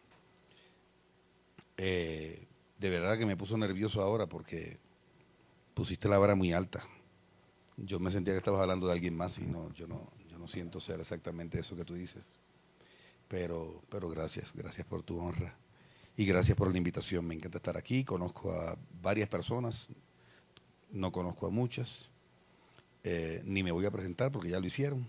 [1.77, 2.47] Eh,
[2.79, 4.79] de verdad que me puso nervioso ahora porque
[5.75, 6.85] pusiste la vara muy alta.
[7.77, 10.81] Yo me sentía que estabas hablando de alguien más y no, yo no, no siento
[10.81, 12.25] ser exactamente eso que tú dices.
[13.29, 15.55] Pero, pero gracias, gracias por tu honra
[16.17, 17.27] y gracias por la invitación.
[17.27, 18.05] Me encanta estar aquí.
[18.05, 19.75] Conozco a varias personas,
[20.91, 21.89] no conozco a muchas,
[23.05, 25.07] eh, ni me voy a presentar porque ya lo hicieron.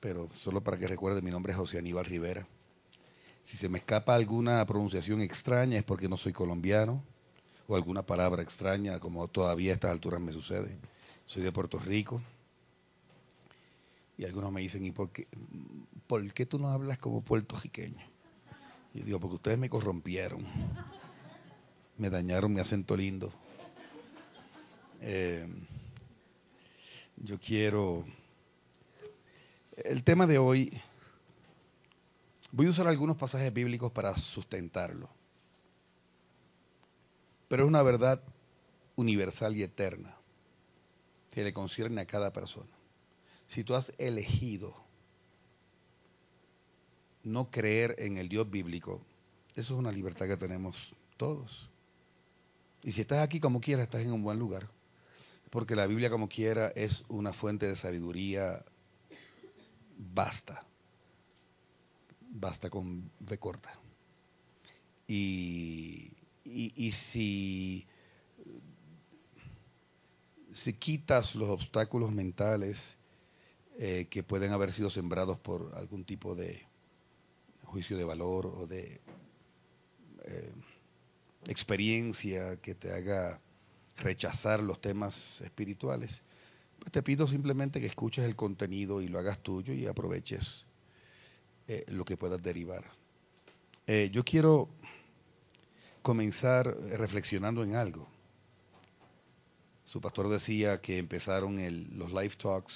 [0.00, 2.46] Pero solo para que recuerden, mi nombre es José Aníbal Rivera.
[3.50, 7.02] Si se me escapa alguna pronunciación extraña es porque no soy colombiano
[7.68, 10.76] o alguna palabra extraña, como todavía a estas alturas me sucede.
[11.26, 12.20] Soy de Puerto Rico.
[14.22, 15.26] Y algunos me dicen, ¿y por qué,
[16.06, 18.06] por qué tú no hablas como puertorriqueño?
[18.94, 20.46] Y digo, porque ustedes me corrompieron.
[21.98, 23.32] Me dañaron mi acento lindo.
[25.00, 25.44] Eh,
[27.16, 28.04] yo quiero...
[29.74, 30.80] El tema de hoy,
[32.52, 35.08] voy a usar algunos pasajes bíblicos para sustentarlo,
[37.48, 38.22] pero es una verdad
[38.94, 40.14] universal y eterna
[41.32, 42.81] que le concierne a cada persona.
[43.54, 44.74] Si tú has elegido
[47.22, 49.00] no creer en el Dios bíblico,
[49.54, 50.74] eso es una libertad que tenemos
[51.16, 51.68] todos.
[52.82, 54.68] Y si estás aquí como quieras, estás en un buen lugar.
[55.50, 58.64] Porque la Biblia como quiera es una fuente de sabiduría
[59.98, 60.64] basta.
[62.30, 63.72] Basta con B corta.
[65.06, 66.10] Y,
[66.44, 67.86] y, si,
[70.64, 72.78] si quitas los obstáculos mentales
[73.78, 76.62] eh, que pueden haber sido sembrados por algún tipo de
[77.64, 79.00] juicio de valor o de
[80.24, 80.52] eh,
[81.46, 83.40] experiencia que te haga
[83.96, 86.10] rechazar los temas espirituales,
[86.78, 90.46] pues te pido simplemente que escuches el contenido y lo hagas tuyo y aproveches
[91.66, 92.84] eh, lo que puedas derivar.
[94.12, 94.68] Yo quiero
[96.02, 98.08] comenzar reflexionando en algo.
[99.86, 102.72] Su pastor decía que empezaron el, los live talks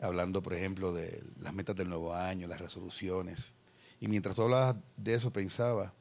[0.00, 3.38] hablando, por ejemplo, de las metas del nuevo año, las resoluciones.
[4.00, 5.92] Y mientras tú hablabas de eso, pensaba,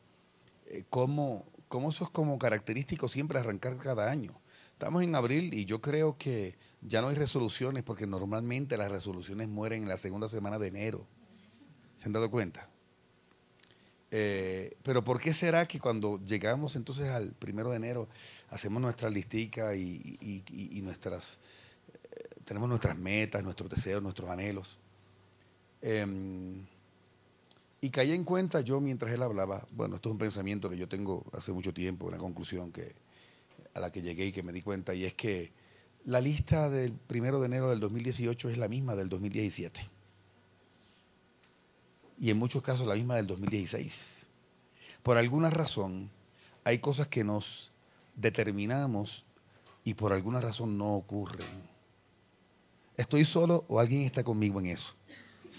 [0.68, 4.34] eh, ¿cómo, ¿cómo eso es como característico siempre arrancar cada año?
[4.74, 9.50] Estamos en abril y yo creo que ya no hay resoluciones porque normalmente las resoluciones
[9.50, 11.06] mueren en la segunda semana de enero.
[12.00, 12.70] ¿Se han dado cuenta?
[14.12, 18.08] Eh, pero ¿por qué será que cuando llegamos entonces al primero de enero
[18.50, 21.24] hacemos nuestra listica y, y, nuestras
[22.46, 24.68] tenemos nuestras metas, nuestros deseos, nuestros anhelos?
[25.81, 26.06] Eh,
[27.81, 30.88] y caí en cuenta yo mientras él hablaba, bueno, esto es un pensamiento que yo
[30.88, 32.94] tengo hace mucho tiempo, una conclusión que
[33.74, 35.52] a la que llegué y que me di cuenta, y es que
[36.06, 39.80] la lista del primero de enero del 2018 es la misma del 2017.
[42.20, 43.94] Y en muchos casos la misma del 2016.
[45.03, 46.09] Por alguna razón,
[46.66, 47.46] hay cosas que nos
[48.16, 49.24] determinamos
[49.86, 51.47] y por alguna razón no ocurren.
[53.00, 54.84] ¿Estoy solo o alguien está conmigo en eso?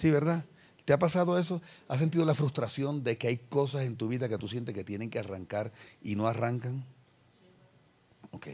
[0.02, 0.44] Sí, ¿verdad?
[0.84, 1.62] ¿Te ha pasado eso?
[1.88, 4.84] ¿Has sentido la frustración de que hay cosas en tu vida que tú sientes que
[4.84, 6.84] tienen que arrancar y no arrancan?
[8.32, 8.46] Ok.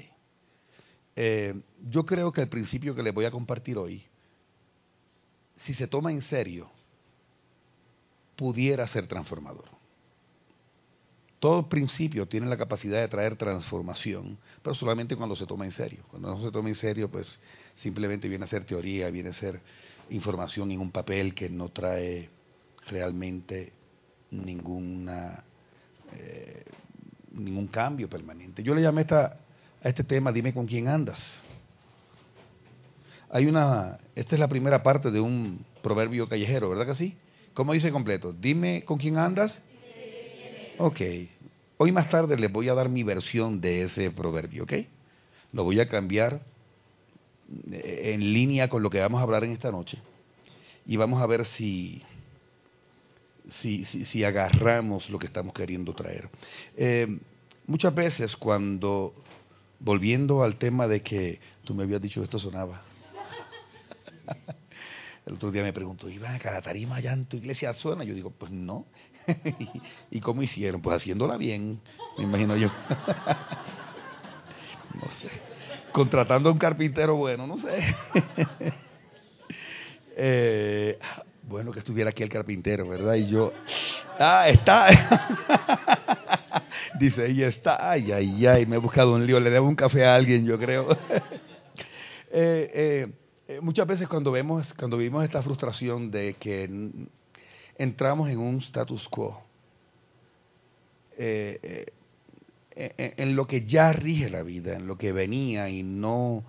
[1.17, 1.61] Eh,
[1.91, 4.05] yo creo que el principio que les voy a compartir hoy,
[5.65, 6.71] si se toma en serio,
[8.37, 9.65] pudiera ser transformador.
[11.39, 16.05] Todo principio tiene la capacidad de traer transformación, pero solamente cuando se toma en serio.
[16.11, 17.27] Cuando no se toma en serio, pues
[17.83, 19.61] simplemente viene a ser teoría, viene a ser
[20.11, 22.31] información en un papel que no trae
[22.89, 23.73] realmente
[24.31, 25.45] ninguna
[26.13, 26.65] eh,
[27.33, 28.63] ningún cambio permanente.
[28.63, 29.39] Yo le llamé esta,
[29.83, 31.19] a este tema, dime con quién andas.
[33.31, 37.17] Hay una, esta es la primera parte de un proverbio callejero, ¿verdad que sí?
[37.55, 38.33] ¿Cómo dice completo?
[38.33, 39.57] Dime con quién andas.
[40.79, 41.01] Ok.
[41.79, 44.73] Hoy más tarde les voy a dar mi versión de ese proverbio, ¿ok?
[45.53, 46.43] Lo voy a cambiar
[47.71, 49.99] en línea con lo que vamos a hablar en esta noche
[50.85, 52.03] y vamos a ver si,
[53.63, 56.29] si, si, agarramos lo que estamos queriendo traer.
[56.77, 57.21] Eh,
[57.67, 59.15] muchas veces cuando,
[59.81, 62.83] volviendo al tema de que tú me habías dicho que esto sonaba,
[65.27, 68.05] el otro día me preguntó, ¿y a la tarima allá en tu iglesia suena?
[68.05, 68.85] Yo digo, pues no.
[70.11, 70.81] ¿Y cómo hicieron?
[70.83, 71.81] Pues haciéndola bien,
[72.19, 72.69] me imagino yo.
[74.95, 75.47] no sé
[75.97, 77.79] contratando a un carpintero bueno, no sé.
[80.19, 80.99] Eh,
[81.43, 83.17] Bueno que estuviera aquí el carpintero, ¿verdad?
[83.17, 83.53] Y yo,
[84.19, 84.89] ah, está.
[86.99, 90.07] Dice, y está, ay, ay, ay, me he buscado un lío, le debo un café
[90.07, 90.97] a alguien, yo creo.
[92.31, 93.09] Eh,
[93.47, 96.69] eh, muchas veces cuando vemos, cuando vivimos esta frustración de que
[97.79, 99.43] entramos en un status quo,
[101.17, 101.87] en
[103.37, 106.45] lo que ya rige la vida, en lo que venía y no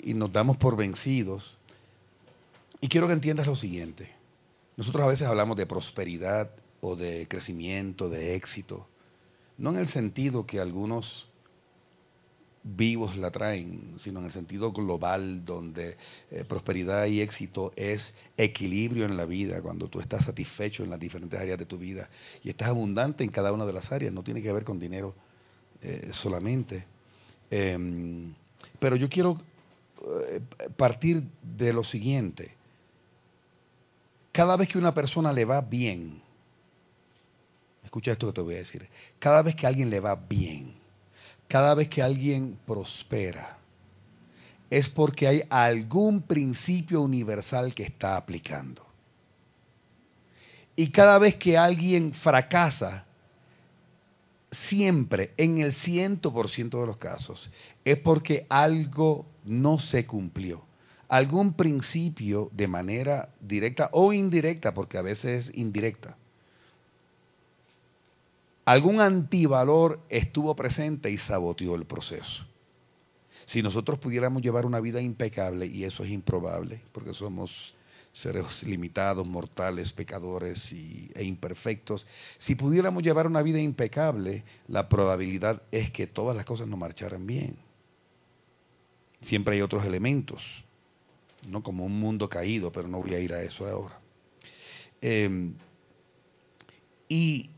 [0.00, 1.56] y nos damos por vencidos.
[2.80, 4.10] Y quiero que entiendas lo siguiente.
[4.76, 6.50] Nosotros a veces hablamos de prosperidad
[6.80, 8.86] o de crecimiento, de éxito,
[9.56, 11.28] no en el sentido que algunos
[12.66, 15.96] vivos la traen, sino en el sentido global donde
[16.30, 18.02] eh, prosperidad y éxito es
[18.36, 22.08] equilibrio en la vida, cuando tú estás satisfecho en las diferentes áreas de tu vida
[22.42, 25.14] y estás abundante en cada una de las áreas, no tiene que ver con dinero
[25.80, 26.84] eh, solamente.
[27.50, 28.34] Em,
[28.80, 29.40] pero yo quiero
[30.02, 30.40] eh,
[30.76, 32.50] partir de lo siguiente.
[34.32, 36.20] Cada vez que una persona le va bien,
[37.84, 38.88] escucha esto que te voy a decir,
[39.20, 40.85] cada vez que a alguien le va bien,
[41.48, 43.58] cada vez que alguien prospera,
[44.70, 48.84] es porque hay algún principio universal que está aplicando.
[50.74, 53.04] Y cada vez que alguien fracasa,
[54.68, 57.50] siempre, en el ciento por ciento de los casos,
[57.84, 60.62] es porque algo no se cumplió.
[61.08, 66.16] Algún principio de manera directa o indirecta, porque a veces es indirecta.
[68.66, 72.44] Algún antivalor estuvo presente y saboteó el proceso.
[73.46, 77.48] Si nosotros pudiéramos llevar una vida impecable, y eso es improbable, porque somos
[78.14, 82.04] seres limitados, mortales, pecadores y, e imperfectos,
[82.38, 87.24] si pudiéramos llevar una vida impecable, la probabilidad es que todas las cosas nos marcharan
[87.24, 87.56] bien.
[89.26, 90.42] Siempre hay otros elementos,
[91.46, 94.00] no como un mundo caído, pero no voy a ir a eso ahora.
[95.00, 95.54] Em,
[97.08, 97.50] y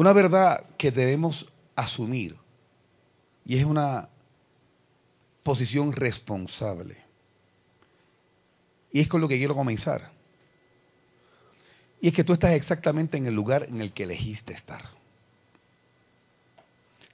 [0.00, 2.34] una verdad que debemos asumir,
[3.44, 4.08] y es una
[5.42, 6.96] posición responsable,
[8.90, 10.10] y es con lo que quiero comenzar.
[12.00, 14.80] Y es que tú estás exactamente en el lugar en el que elegiste estar.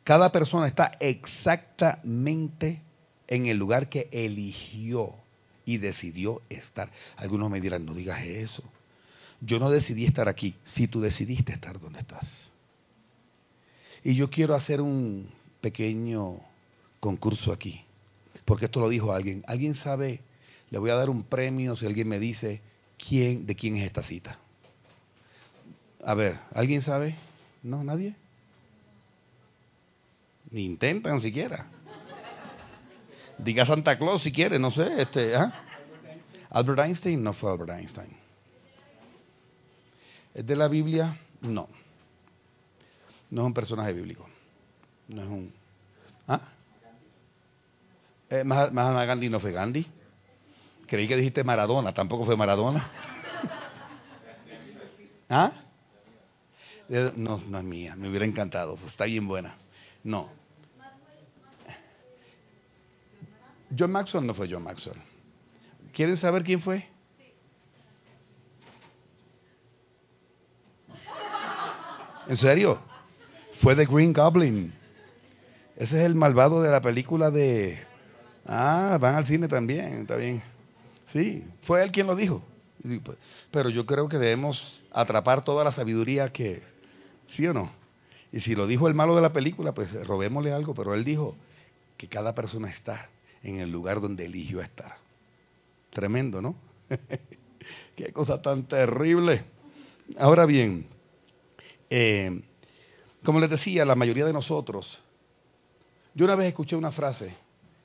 [0.04, 2.82] Cada persona está exactamente
[3.26, 5.12] en el lugar que eligió
[5.64, 6.88] y decidió estar.
[7.16, 8.62] Algunos me dirán, no digas eso.
[9.40, 12.45] Yo no decidí estar aquí, si tú decidiste estar donde estás.
[14.06, 15.28] Y yo quiero hacer un
[15.60, 16.36] pequeño
[17.00, 17.80] concurso aquí,
[18.44, 19.42] porque esto lo dijo alguien.
[19.48, 20.20] ¿Alguien sabe
[20.70, 22.60] le voy a dar un premio si alguien me dice
[22.96, 24.38] quién, de quién es esta cita.
[26.04, 27.16] A ver, ¿alguien sabe?
[27.64, 27.82] ¿No?
[27.82, 28.14] ¿Nadie?
[30.52, 31.66] Ni intentan siquiera.
[33.38, 35.02] Diga Santa Claus si quiere, no sé.
[35.02, 35.52] Este, ¿ah?
[36.50, 38.16] Albert Einstein no fue Albert Einstein.
[40.32, 41.18] ¿Es de la Biblia?
[41.40, 41.68] No.
[43.30, 44.28] No es un personaje bíblico.
[45.08, 45.52] No es un.
[46.28, 46.40] ¿Ah?
[48.30, 49.86] Eh, Mahatma Gandhi no fue Gandhi.
[50.86, 52.88] Creí que dijiste Maradona, tampoco fue Maradona.
[55.28, 55.52] ¿Ah?
[56.88, 59.54] Eh, no, no es mía, me hubiera encantado, pues, está bien buena.
[60.04, 60.30] No.
[63.76, 64.96] John Maxwell no fue John Maxwell.
[65.92, 66.86] ¿Quieren saber quién fue?
[72.28, 72.80] ¿En serio?
[73.62, 74.72] Fue The Green Goblin.
[75.76, 77.78] Ese es el malvado de la película de...
[78.46, 80.42] Ah, van al cine también, está bien.
[81.12, 82.42] Sí, fue él quien lo dijo.
[82.82, 83.18] Pues,
[83.50, 86.62] pero yo creo que debemos atrapar toda la sabiduría que,
[87.34, 87.70] ¿sí o no?
[88.32, 91.36] Y si lo dijo el malo de la película, pues robémosle algo, pero él dijo
[91.96, 93.08] que cada persona está
[93.42, 94.96] en el lugar donde eligió estar.
[95.90, 96.54] Tremendo, ¿no?
[97.96, 99.44] Qué cosa tan terrible.
[100.18, 100.86] Ahora bien,
[101.90, 102.40] eh,
[103.26, 104.86] como les decía, la mayoría de nosotros,
[106.14, 107.34] yo una vez escuché una frase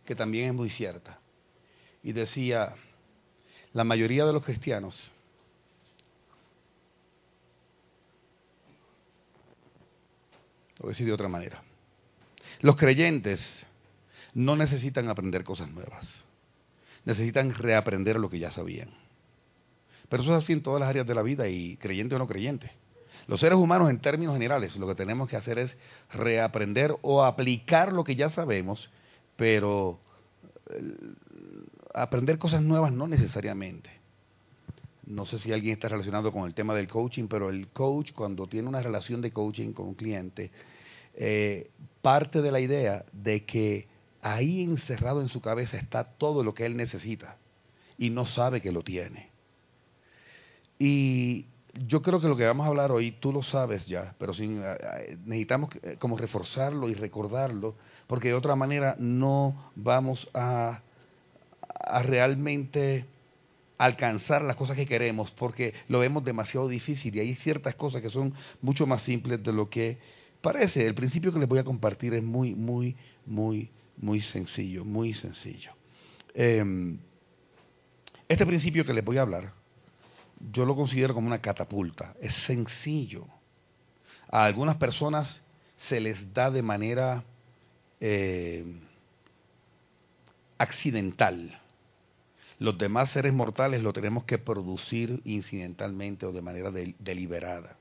[0.06, 1.18] que también es muy cierta,
[2.04, 2.76] y decía,
[3.74, 4.96] la mayoría de los cristianos
[10.80, 11.64] lo decir de otra manera.
[12.60, 13.40] Los creyentes
[14.36, 16.08] no necesitan aprender cosas nuevas.
[17.04, 18.92] Necesitan reaprender lo que ya sabían.
[20.08, 22.28] Pero eso es así en todas las áreas de la vida y creyente o no
[22.28, 22.72] creyente.
[23.28, 25.76] Los seres humanos en términos generales lo que tenemos que hacer es
[26.12, 28.90] reaprender o aplicar lo que ya sabemos,
[29.36, 30.00] pero
[31.94, 33.90] aprender cosas nuevas no necesariamente.
[35.06, 38.48] No sé si alguien está relacionado con el tema del coaching, pero el coach cuando
[38.48, 40.52] tiene una relación de coaching con un cliente,
[41.16, 41.70] eh,
[42.02, 43.88] parte de la idea de que
[44.22, 47.38] ahí encerrado en su cabeza está todo lo que él necesita
[47.98, 49.30] y no sabe que lo tiene.
[50.80, 54.34] Y yo creo que lo que vamos a hablar hoy, tú lo sabes ya, pero
[54.34, 57.76] sin, eh, eh, necesitamos eh, como reforzarlo y recordarlo,
[58.08, 60.82] porque de otra manera no vamos a,
[61.80, 63.06] a realmente
[63.78, 68.10] alcanzar las cosas que queremos, porque lo vemos demasiado difícil y hay ciertas cosas que
[68.10, 69.98] son mucho más simples de lo que
[70.42, 70.86] parece.
[70.86, 75.72] El principio que les voy a compartir es muy, muy, muy, muy sencillo, muy sencillo.
[76.34, 77.00] Em,
[78.28, 79.61] este principio que les voy a hablar
[80.52, 82.16] yo lo considero como una catapulta.
[82.22, 83.26] Es sencillo.
[84.30, 85.42] A algunas personas
[85.90, 87.24] se les da de manera
[88.00, 88.64] eh,
[90.58, 91.60] accidental.
[92.60, 97.78] Los demás seres mortales lo tenemos que producir incidentalmente o de manera deliberada.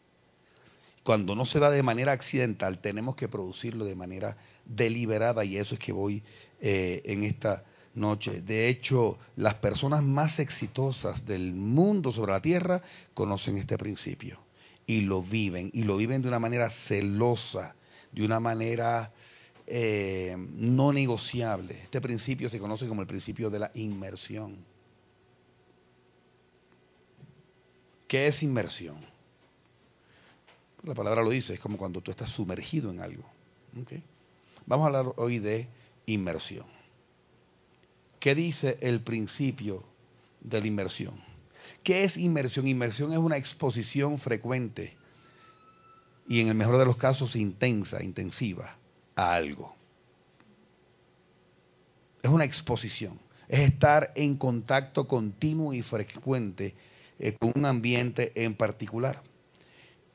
[1.03, 5.75] Cuando no se da de manera accidental, tenemos que producirlo de manera deliberada y eso
[5.75, 6.23] es que voy
[6.61, 7.65] eh, en esta
[7.95, 8.41] noche.
[8.43, 12.83] De hecho, las personas más exitosas del mundo sobre la tierra
[13.15, 14.39] conocen este principio
[14.87, 17.75] y lo viven, y lo viven de una manera celosa,
[18.11, 19.13] de una manera
[19.67, 21.83] eh, no negociable.
[21.85, 24.57] Este principio se conoce como el principio de la inmersión.
[28.09, 28.97] ¿Qué es inmersión?
[30.83, 33.23] La palabra lo dice, es como cuando tú estás sumergido en algo.
[34.67, 35.69] Vamos a hablar hoy de
[36.07, 36.80] inmersión.
[38.21, 39.83] ¿Qué dice el principio
[40.41, 41.15] de la inmersión?
[41.83, 42.69] ¿Qué es inmersión?
[42.69, 44.95] Inmersión es una exposición frecuente
[46.29, 48.77] y en el mejor de los casos intensa, intensiva
[49.17, 49.75] a algo.
[52.23, 56.75] Es una exposición, es estar en contacto continuo y frecuente
[57.19, 59.23] eh, con un ambiente en particular.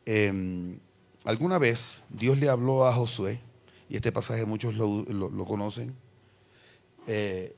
[0.05, 0.77] Em,
[1.23, 3.39] alguna vez Dios le habló a Josué,
[3.89, 5.95] y este pasaje muchos lo, conocen,
[7.07, 7.55] eh,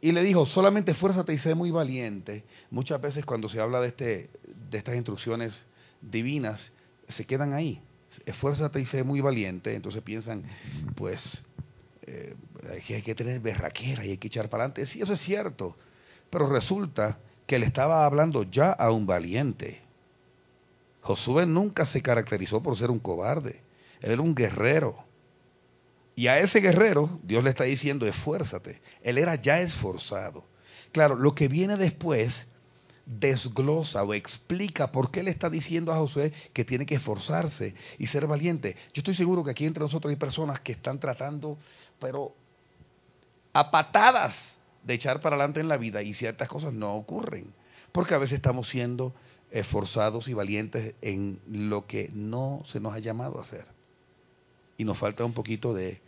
[0.00, 2.44] y le dijo, solamente esfuérzate y sé muy valiente.
[2.70, 4.30] Muchas veces cuando se habla de, este,
[4.70, 5.54] de estas instrucciones
[6.00, 6.60] divinas,
[7.08, 7.80] se quedan ahí.
[8.24, 9.74] Esfuérzate y sé muy valiente.
[9.74, 10.44] Entonces piensan,
[10.96, 11.20] pues,
[12.06, 12.34] eh,
[12.88, 14.86] hay que tener berraquera y hay que echar para adelante.
[14.86, 15.76] Sí, eso es cierto.
[16.30, 19.80] Pero resulta que le estaba hablando ya a un valiente.
[21.02, 23.60] Josué nunca se caracterizó por ser un cobarde.
[24.00, 25.09] Él era un guerrero.
[26.16, 28.80] Y a ese guerrero Dios le está diciendo, esfuérzate.
[29.02, 30.44] Él era ya esforzado.
[30.92, 32.34] Claro, lo que viene después
[33.06, 38.06] desglosa o explica por qué le está diciendo a Josué que tiene que esforzarse y
[38.06, 38.76] ser valiente.
[38.94, 41.58] Yo estoy seguro que aquí entre nosotros hay personas que están tratando,
[41.98, 42.34] pero
[43.52, 44.34] a patadas
[44.84, 47.52] de echar para adelante en la vida y ciertas cosas no ocurren,
[47.92, 49.12] porque a veces estamos siendo
[49.50, 53.79] esforzados y valientes en lo que no se nos ha llamado a hacer.
[54.80, 56.00] Y nos falta un poquito de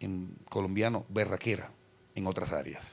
[0.00, 1.70] en colombiano, berraquera
[2.12, 2.84] en otras áreas.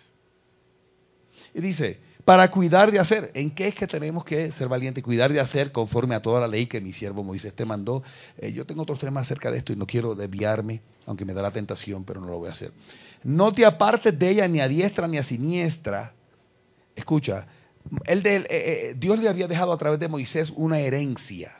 [1.55, 5.03] Y dice, para cuidar de hacer, ¿en qué es que tenemos que ser valientes?
[5.03, 8.03] Cuidar de hacer conforme a toda la ley que mi siervo Moisés te mandó.
[8.37, 11.41] Eh, yo tengo otros temas acerca de esto y no quiero desviarme, aunque me da
[11.41, 12.71] la tentación, pero no lo voy a hacer.
[13.23, 16.13] No te apartes de ella ni a diestra ni a siniestra.
[16.95, 17.47] Escucha,
[18.05, 21.55] el de, eh, eh, Dios le había dejado a través de Moisés una herencia.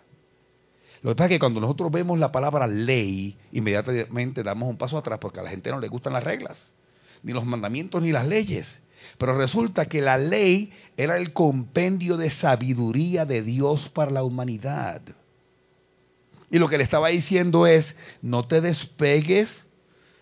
[1.02, 4.98] Lo que pasa es que cuando nosotros vemos la palabra ley, inmediatamente damos un paso
[4.98, 6.58] atrás porque a la gente no le gustan las reglas,
[7.24, 8.68] ni los mandamientos ni las leyes.
[9.18, 15.02] Pero resulta que la ley era el compendio de sabiduría de Dios para la humanidad.
[16.52, 17.86] Y lo que le estaba diciendo es,
[18.22, 19.50] no te despegues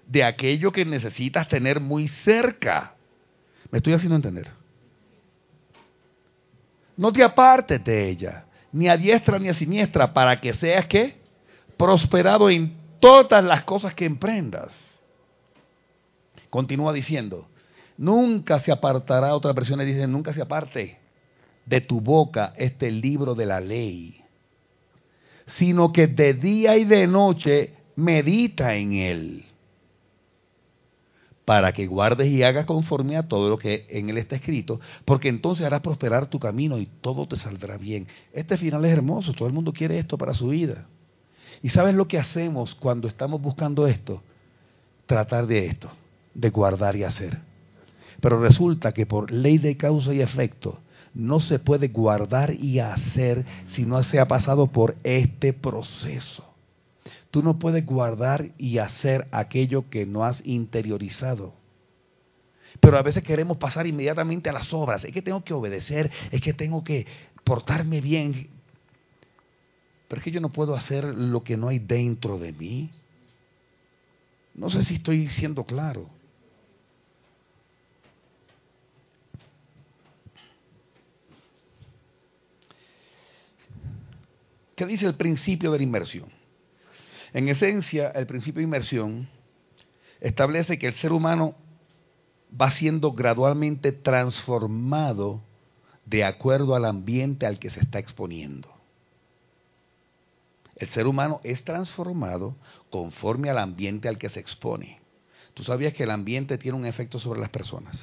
[0.05, 2.93] de aquello que necesitas tener muy cerca.
[3.71, 4.47] ¿Me estoy haciendo entender?
[6.95, 8.46] No te apartes de ella
[8.77, 11.15] ni a diestra ni a siniestra, para que seas que
[11.77, 14.71] prosperado en todas las cosas que emprendas.
[16.51, 17.47] Continúa diciendo,
[17.97, 20.99] nunca se apartará, otras versiones dicen, nunca se aparte
[21.65, 24.21] de tu boca este libro de la ley,
[25.57, 29.45] sino que de día y de noche medita en él
[31.47, 35.29] para que guardes y hagas conforme a todo lo que en él está escrito, porque
[35.29, 38.05] entonces harás prosperar tu camino y todo te saldrá bien.
[38.33, 40.87] Este final es hermoso, todo el mundo quiere esto para su vida.
[41.63, 44.21] ¿Y sabes lo que hacemos cuando estamos buscando esto?
[45.05, 45.89] Tratar de esto,
[46.33, 47.37] de guardar y hacer.
[48.19, 50.79] Pero resulta que por ley de causa y efecto,
[51.13, 56.43] no se puede guardar y hacer si no se ha pasado por este proceso.
[57.37, 61.53] Tú no puedes guardar y hacer aquello que no has interiorizado.
[62.79, 65.03] Pero a veces queremos pasar inmediatamente a las obras.
[65.03, 67.05] Es que tengo que obedecer, es que tengo que
[67.43, 68.49] portarme bien.
[70.07, 72.89] Pero es que yo no puedo hacer lo que no hay dentro de mí.
[74.55, 76.09] No sé si estoy siendo claro.
[84.75, 86.36] ¿Qué dice el principio de la inmersión?
[87.33, 89.27] En esencia, el principio de inmersión
[90.19, 91.55] establece que el ser humano
[92.59, 95.41] va siendo gradualmente transformado
[96.05, 98.69] de acuerdo al ambiente al que se está exponiendo.
[100.77, 102.55] El ser humano es transformado
[102.89, 104.99] conforme al ambiente al que se expone.
[105.53, 107.99] Tú sabías que el ambiente tiene un efecto sobre las personas.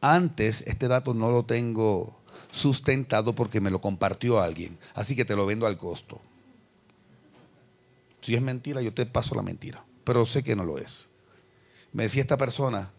[0.00, 2.16] Antes, este dato no lo tengo
[2.52, 6.20] sustentado porque me lo compartió alguien, así que te lo vendo al costo.
[8.24, 10.92] Si es mentira, yo te paso la mentira, pero sé que no lo es.
[11.92, 12.90] Me decía esta persona,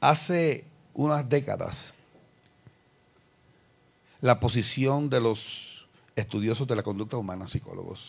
[0.00, 0.64] hace
[0.94, 1.76] unas décadas,
[4.20, 5.38] la posición de los
[6.16, 8.00] estudiosos de la conducta humana, psicólogos,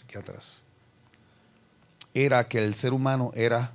[0.00, 0.44] psiquiatras,
[2.14, 3.72] era que el ser humano era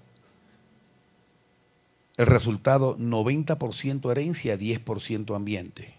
[2.17, 5.93] el resultado 90% herencia, 10% ambiente.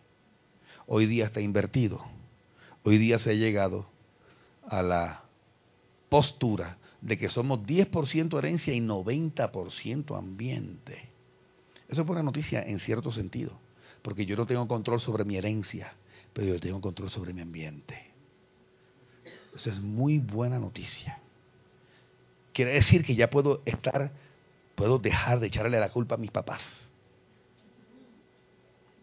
[0.87, 2.05] Hoy día está invertido.
[2.83, 3.87] Hoy día se ha llegado
[4.69, 5.28] a la
[6.09, 11.09] postura de que somos 10% herencia y 90% ambiente.
[11.89, 13.53] Eso es buena noticia en cierto sentido,
[14.03, 15.93] porque yo no tengo control sobre mi herencia,
[16.33, 18.09] pero yo tengo control sobre mi ambiente.
[19.55, 21.19] Eso es muy buena noticia.
[22.53, 24.11] Quiere decir que ya puedo estar,
[24.75, 26.61] puedo dejar de echarle la culpa a mis papás.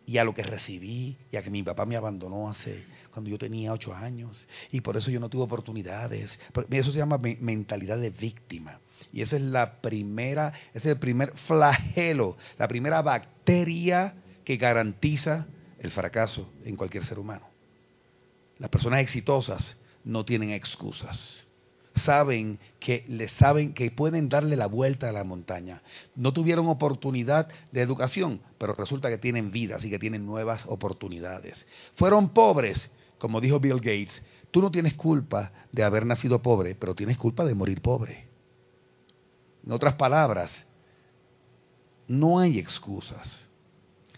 [0.08, 3.38] Y a lo que recibí, y a que mi papá me abandonó hace cuando yo
[3.38, 6.30] tenía ocho años, y por eso yo no tuve oportunidades.
[6.70, 8.80] Eso se llama mentalidad de víctima.
[9.12, 15.48] Y esa es la primera, ese es el primer flagelo, la primera bacteria que garantiza
[15.80, 17.48] el fracaso en cualquier ser humano.
[18.58, 19.62] Las personas exitosas
[20.04, 21.45] no tienen excusas.
[22.06, 25.82] Saben que le saben que pueden darle la vuelta a la montaña.
[26.16, 31.66] No tuvieron oportunidad de educación, pero resulta que tienen vida, así que tienen nuevas oportunidades.
[31.96, 32.80] Fueron pobres,
[33.18, 34.22] como dijo Bill Gates.
[34.52, 38.28] Tú no tienes culpa de haber nacido pobre, pero tienes culpa de morir pobre.
[39.66, 40.52] En otras palabras,
[42.08, 43.46] no hay excusas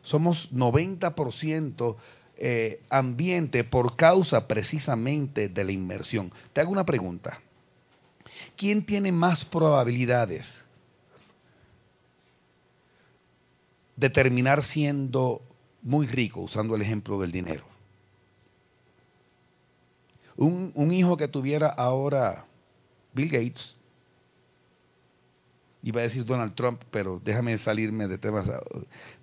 [0.08, 1.96] somos 90%
[2.38, 6.32] eh, ambiente por causa precisamente de la inmersión.
[6.54, 7.42] Te hago una pregunta.
[8.56, 10.46] ¿Quién tiene más probabilidades
[13.96, 15.42] de terminar siendo
[15.82, 17.66] muy rico, usando el ejemplo del dinero?
[20.40, 22.46] un hijo que tuviera ahora
[23.12, 23.76] Bill Gates
[25.84, 28.60] iba a decir Donald Trump, pero déjame salirme de temas ah,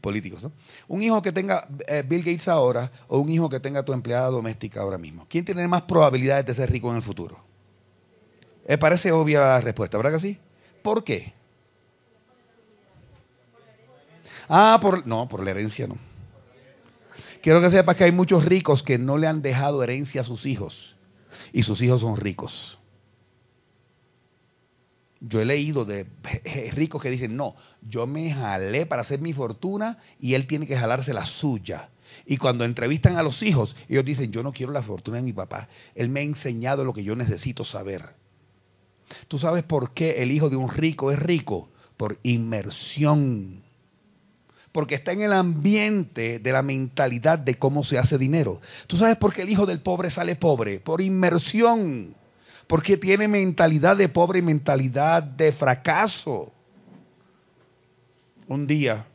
[0.00, 0.42] políticos.
[0.42, 0.52] ¿no?
[0.88, 4.28] Un hijo que tenga eh, Bill Gates ahora o un hijo que tenga tu empleada
[4.28, 5.26] doméstica ahora mismo.
[5.28, 7.38] ¿Quién tiene más probabilidades de ser rico en el futuro?
[8.66, 10.38] Eh, parece obvia la respuesta, ¿verdad que sí?
[10.82, 11.32] ¿Por qué?
[14.48, 15.96] Ah, por, no, por la herencia no.
[17.42, 20.46] Quiero que sepas que hay muchos ricos que no le han dejado herencia a sus
[20.46, 20.96] hijos
[21.52, 22.78] y sus hijos son ricos.
[25.20, 26.06] Yo he leído de
[26.72, 30.76] ricos que dicen, no, yo me jalé para hacer mi fortuna y él tiene que
[30.76, 31.90] jalarse la suya.
[32.26, 35.32] Y cuando entrevistan a los hijos, ellos dicen, yo no quiero la fortuna de mi
[35.32, 35.68] papá.
[35.94, 38.23] Él me ha enseñado lo que yo necesito saber.
[39.28, 41.68] ¿Tú sabes por qué el hijo de un rico es rico?
[41.96, 43.62] Por inmersión.
[44.72, 48.60] Porque está en el ambiente de la mentalidad de cómo se hace dinero.
[48.86, 50.80] ¿Tú sabes por qué el hijo del pobre sale pobre?
[50.80, 52.16] Por inmersión
[52.66, 56.52] porque tiene mentalidad de pobre y mentalidad de fracaso.
[58.46, 59.06] Un día,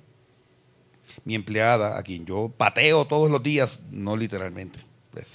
[1.23, 4.79] mi empleada, a quien yo pateo todos los días, no literalmente,
[5.11, 5.27] pues,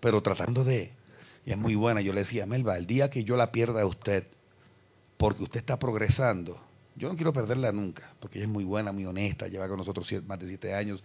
[0.00, 0.92] pero tratando de,
[1.46, 3.86] y es muy buena, yo le decía, Melba, el día que yo la pierda a
[3.86, 4.26] usted,
[5.16, 6.58] porque usted está progresando,
[6.96, 10.08] yo no quiero perderla nunca, porque ella es muy buena, muy honesta, lleva con nosotros
[10.26, 11.02] más de siete años,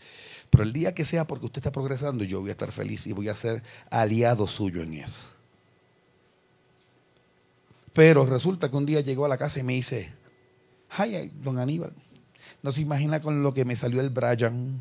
[0.50, 3.12] pero el día que sea porque usted está progresando, yo voy a estar feliz y
[3.12, 5.20] voy a ser aliado suyo en eso.
[7.94, 10.10] Pero resulta que un día llegó a la casa y me dice,
[10.90, 11.92] ay, don Aníbal,
[12.62, 14.80] no se imagina con lo que me salió el Brian.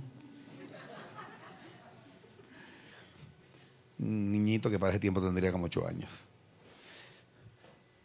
[3.98, 6.11] Niñito que para ese tiempo tendría como ocho años.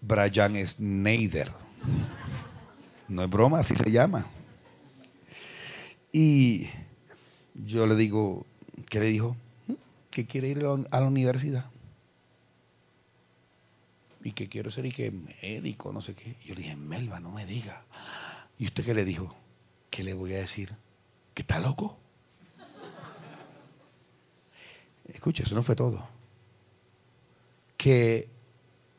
[0.01, 1.51] Brian es Neider.
[3.07, 4.25] No es broma, así se llama.
[6.11, 6.67] Y
[7.53, 8.45] yo le digo,
[8.89, 9.35] ¿qué le dijo?
[10.11, 11.65] Que quiere ir a la universidad
[14.23, 16.35] y que quiero ser y que médico, no sé qué.
[16.45, 17.83] Yo le dije, Melba, no me diga.
[18.57, 19.35] ¿Y usted qué le dijo?
[19.89, 20.73] ¿Qué le voy a decir?
[21.33, 21.97] ¿Que está loco?
[25.13, 26.07] Escucha, eso no fue todo.
[27.77, 28.29] Que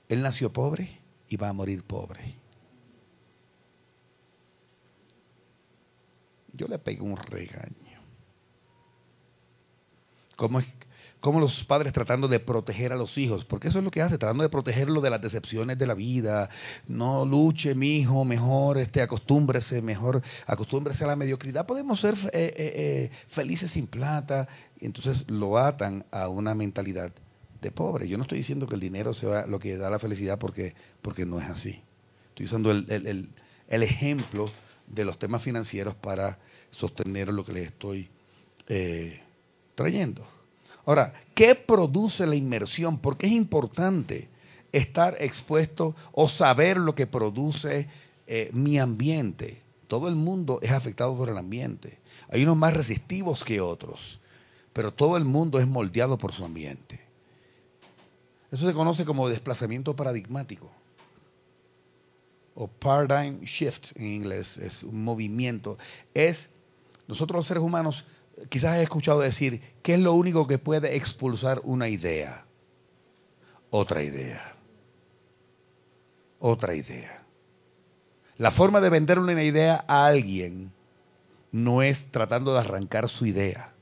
[0.09, 2.35] él nació pobre y va a morir pobre.
[6.53, 8.01] Yo le pegué un regaño.
[10.37, 10.67] ¿Cómo es,
[11.25, 14.19] como los padres tratando de proteger a los hijos, porque eso es lo que hace,
[14.19, 16.51] tratando de protegerlo de las decepciones de la vida.
[16.87, 21.65] No luche, mi hijo, mejor este, acostúmbrese, mejor acostúmbrese a la mediocridad.
[21.65, 24.47] Podemos ser eh, eh, eh, felices sin plata.
[24.79, 27.11] Entonces lo atan a una mentalidad
[27.63, 28.07] de pobre.
[28.07, 31.25] Yo no estoy diciendo que el dinero sea lo que da la felicidad porque, porque
[31.25, 31.81] no es así.
[32.29, 33.31] Estoy usando el, el,
[33.69, 34.51] el, ejemplo
[34.87, 36.37] de los temas financieros para
[36.73, 38.11] sostener lo que les estoy
[39.75, 40.34] trayendo.
[40.87, 42.99] Ahora, ¿qué produce la inmersión?
[42.99, 44.29] Porque es importante
[44.73, 47.89] estar expuesto o saber lo que produce
[48.27, 49.63] eh, mi ambiente.
[49.89, 51.99] Todo el mundo es afectado por el ambiente.
[52.31, 54.01] Hay unos más resistivos que otros,
[54.73, 57.01] pero todo el mundo es moldeado por su ambiente.
[58.51, 60.71] Eso se conoce como desplazamiento paradigmático
[62.55, 65.77] o paradigm shift en inglés, es un movimiento.
[66.15, 66.39] Es
[67.09, 68.05] nosotros los seres humanos
[68.51, 72.45] quizás he escuchado decir, ¿qué es lo único que puede expulsar una idea?
[73.71, 74.55] Otra idea.
[76.39, 77.23] Otra idea.
[78.37, 80.73] La forma de vender una idea a alguien
[81.53, 83.73] no es tratando de arrancar su idea,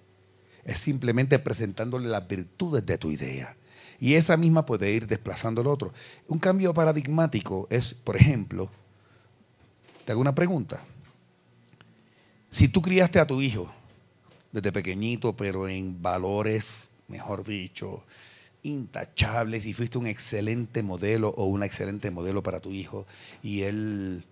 [0.65, 3.57] es simplemente presentándole las virtudes de tu idea.
[3.99, 5.93] Y esa misma puede ir desplazando al otro.
[6.29, 8.69] Un cambio paradigmático es, por ejemplo,
[10.05, 10.81] te hago una pregunta.
[12.51, 13.73] Si tú criaste a tu hijo
[14.53, 16.65] desde pequeñito, pero en valores,
[17.09, 18.05] mejor dicho,
[18.63, 23.07] intachables y fuiste un excelente modelo o una excelente modelo para tu hijo.
[23.43, 24.25] Y él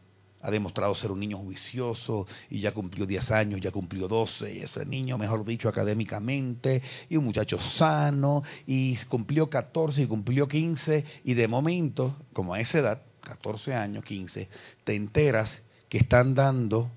[0.43, 4.59] ha demostrado ser un niño juicioso y ya cumplió 10 años, ya cumplió 12, y
[4.61, 11.05] ese niño, mejor dicho, académicamente, y un muchacho sano, y cumplió 14 y cumplió 15,
[11.25, 14.49] y de momento, como a esa edad, 14 años, 15,
[14.85, 15.51] te enteras
[15.89, 16.91] que están dando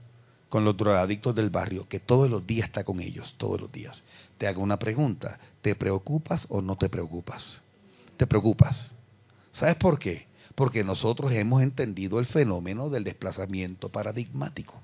[0.53, 3.99] con los drogadictos del barrio, que todos los días está con ellos, todos los días.
[4.37, 7.43] Te hago una pregunta, ¿te preocupas o no te preocupas?
[8.17, 8.91] Te preocupas.
[9.53, 10.27] ¿Sabes por qué?
[10.53, 14.79] Porque nosotros hemos entendido el fenómeno del desplazamiento paradigmático.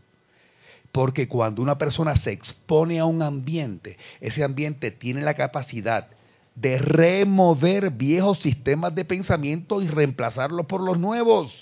[0.92, 6.08] Porque cuando una persona se expone a un ambiente, ese ambiente tiene la capacidad
[6.56, 11.54] de remover viejos sistemas de pensamiento y reemplazarlos por los nuevos.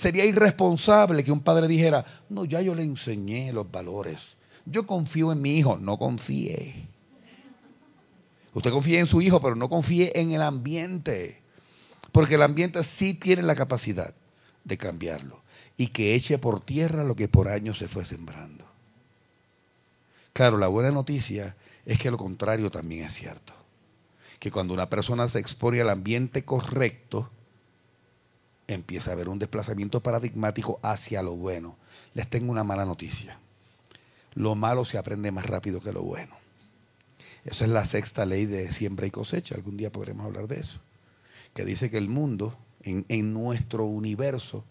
[0.00, 4.20] Sería irresponsable que un padre dijera, no, ya yo le enseñé los valores.
[4.66, 6.88] Yo confío en mi hijo, no confíe.
[8.54, 11.42] Usted confía en su hijo, pero no confíe en el ambiente.
[12.12, 14.14] Porque el ambiente sí tiene la capacidad
[14.64, 15.42] de cambiarlo
[15.76, 18.64] y que eche por tierra lo que por años se fue sembrando.
[20.32, 23.52] Claro, la buena noticia es que lo contrario también es cierto.
[24.38, 27.30] Que cuando una persona se expone al ambiente correcto,
[28.66, 31.76] empieza a haber un desplazamiento paradigmático hacia lo bueno.
[32.14, 33.38] Les tengo una mala noticia.
[34.34, 36.34] Lo malo se aprende más rápido que lo bueno.
[37.44, 39.54] Esa es la sexta ley de siembra y cosecha.
[39.54, 40.80] Algún día podremos hablar de eso.
[41.54, 44.64] Que dice que el mundo, en, en nuestro universo,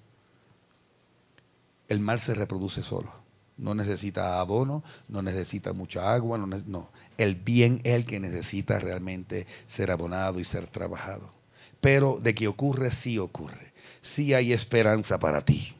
[1.87, 3.11] el mal se reproduce solo.
[3.57, 6.89] No necesita abono, no necesita mucha agua, no, no.
[7.17, 9.45] El bien es el que necesita realmente
[9.77, 11.31] ser abonado y ser trabajado.
[11.79, 13.72] Pero de que ocurre, sí ocurre
[14.15, 15.73] sí hay esperanza para ti.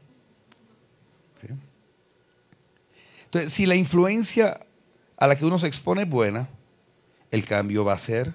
[3.26, 4.60] Entonces, si la influencia
[5.18, 6.50] a la que uno se expone es buena,
[7.32, 8.34] el cambio va a ser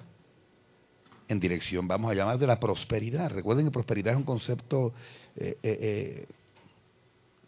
[1.29, 3.29] en dirección, vamos a llamar, de la prosperidad.
[3.29, 4.93] Recuerden que prosperidad es un concepto
[5.35, 6.27] eh, eh, eh,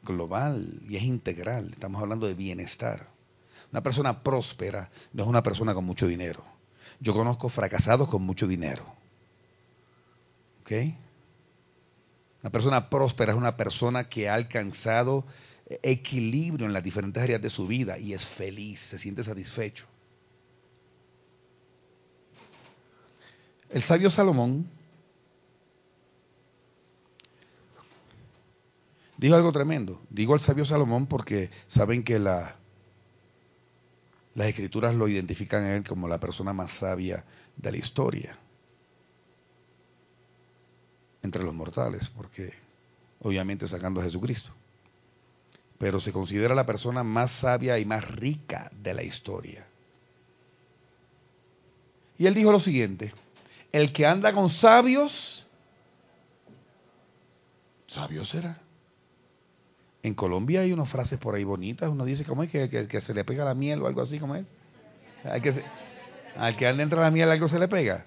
[0.03, 1.71] global y es integral.
[1.73, 3.07] Estamos hablando de bienestar.
[3.71, 6.43] Una persona próspera no es una persona con mucho dinero.
[6.99, 8.85] Yo conozco fracasados con mucho dinero.
[10.61, 10.71] ¿Ok?
[12.41, 15.25] Una persona próspera es una persona que ha alcanzado
[15.81, 19.85] equilibrio en las diferentes áreas de su vida y es feliz, se siente satisfecho.
[23.69, 24.67] El sabio Salomón
[29.17, 30.01] dijo algo tremendo.
[30.09, 32.55] Digo al sabio Salomón porque saben que la,
[34.35, 37.23] las escrituras lo identifican a él como la persona más sabia
[37.55, 38.37] de la historia
[41.23, 42.53] entre los mortales, porque
[43.21, 44.51] obviamente sacando a Jesucristo.
[45.77, 49.65] Pero se considera la persona más sabia y más rica de la historia.
[52.17, 53.13] Y él dijo lo siguiente,
[53.71, 55.11] el que anda con sabios,
[57.87, 58.59] sabio será.
[60.03, 63.13] En Colombia hay unas frases por ahí bonitas, uno dice, ¿cómo es que, que, se
[63.13, 64.45] le pega la miel o algo así como es?
[65.23, 65.63] Al que,
[66.35, 68.05] al que anda entre la miel algo se le pega.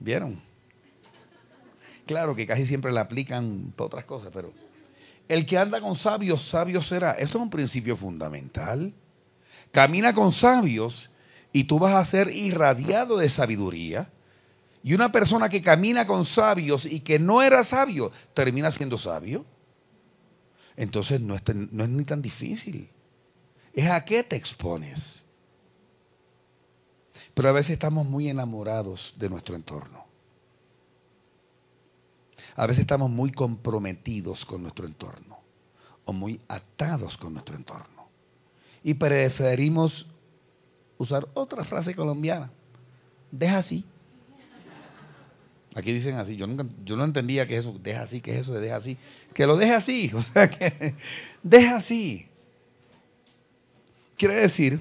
[0.00, 0.40] ¿Vieron?
[2.06, 4.52] Claro que casi siempre la aplican para otras cosas, pero
[5.28, 7.12] el que anda con sabios, sabio será.
[7.12, 8.92] Eso es un principio fundamental.
[9.70, 11.08] Camina con sabios
[11.52, 14.08] y tú vas a ser irradiado de sabiduría.
[14.82, 19.44] Y una persona que camina con sabios y que no era sabio, termina siendo sabio.
[20.76, 22.88] Entonces no es, no es ni tan difícil.
[23.74, 25.22] Es a qué te expones.
[27.34, 30.04] Pero a veces estamos muy enamorados de nuestro entorno.
[32.56, 35.38] A veces estamos muy comprometidos con nuestro entorno
[36.04, 38.08] o muy atados con nuestro entorno.
[38.82, 40.06] Y preferimos
[40.98, 42.50] usar otra frase colombiana.
[43.30, 43.84] Deja así.
[45.74, 46.36] Aquí dicen así.
[46.36, 48.96] Yo nunca, yo no entendía que eso, deja así, que eso de deja así.
[49.34, 50.10] Que lo deja así.
[50.14, 50.94] O sea que
[51.42, 52.26] deja así.
[54.16, 54.80] Quiere decir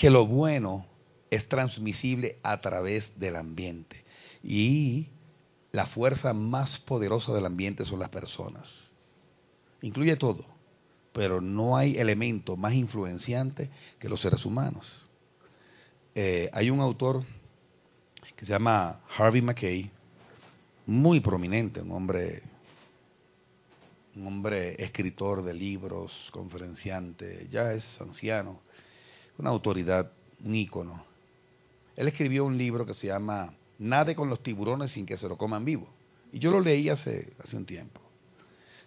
[0.00, 0.86] que lo bueno
[1.30, 4.02] es transmisible a través del ambiente.
[4.42, 5.08] Y
[5.72, 8.66] la fuerza más poderosa del ambiente son las personas.
[9.82, 10.46] Incluye todo,
[11.12, 14.90] pero no hay elemento más influenciante que los seres humanos.
[16.14, 17.22] Eh, hay un autor
[18.36, 19.90] que se llama Harvey McKay,
[20.86, 22.42] muy prominente, un hombre,
[24.16, 28.62] un hombre escritor de libros, conferenciante, ya es anciano,
[29.40, 30.12] una autoridad,
[30.44, 31.02] un ícono.
[31.96, 35.36] Él escribió un libro que se llama Nade con los tiburones sin que se lo
[35.36, 35.88] coman vivo.
[36.32, 38.00] Y yo lo leí hace, hace un tiempo.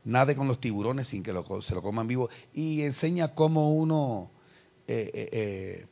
[0.06, 2.30] Nade con los tiburones sin que se lo coman vivo.
[2.54, 4.30] Y enseña cómo uno
[4.88, 5.86] eh, eh, eh,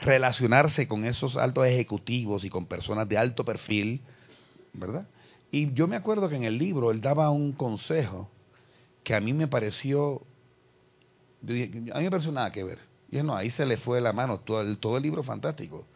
[0.00, 4.00] relacionarse con esos altos ejecutivos y con personas de alto perfil,
[4.72, 5.08] ¿verdad?
[5.50, 8.30] Y yo me acuerdo que en el libro él daba un consejo
[9.02, 10.22] que a mí me pareció,
[11.42, 12.87] a mí me pareció nada que ver.
[13.10, 15.86] Y no, ahí se le fue la mano, todo el, todo el libro fantástico.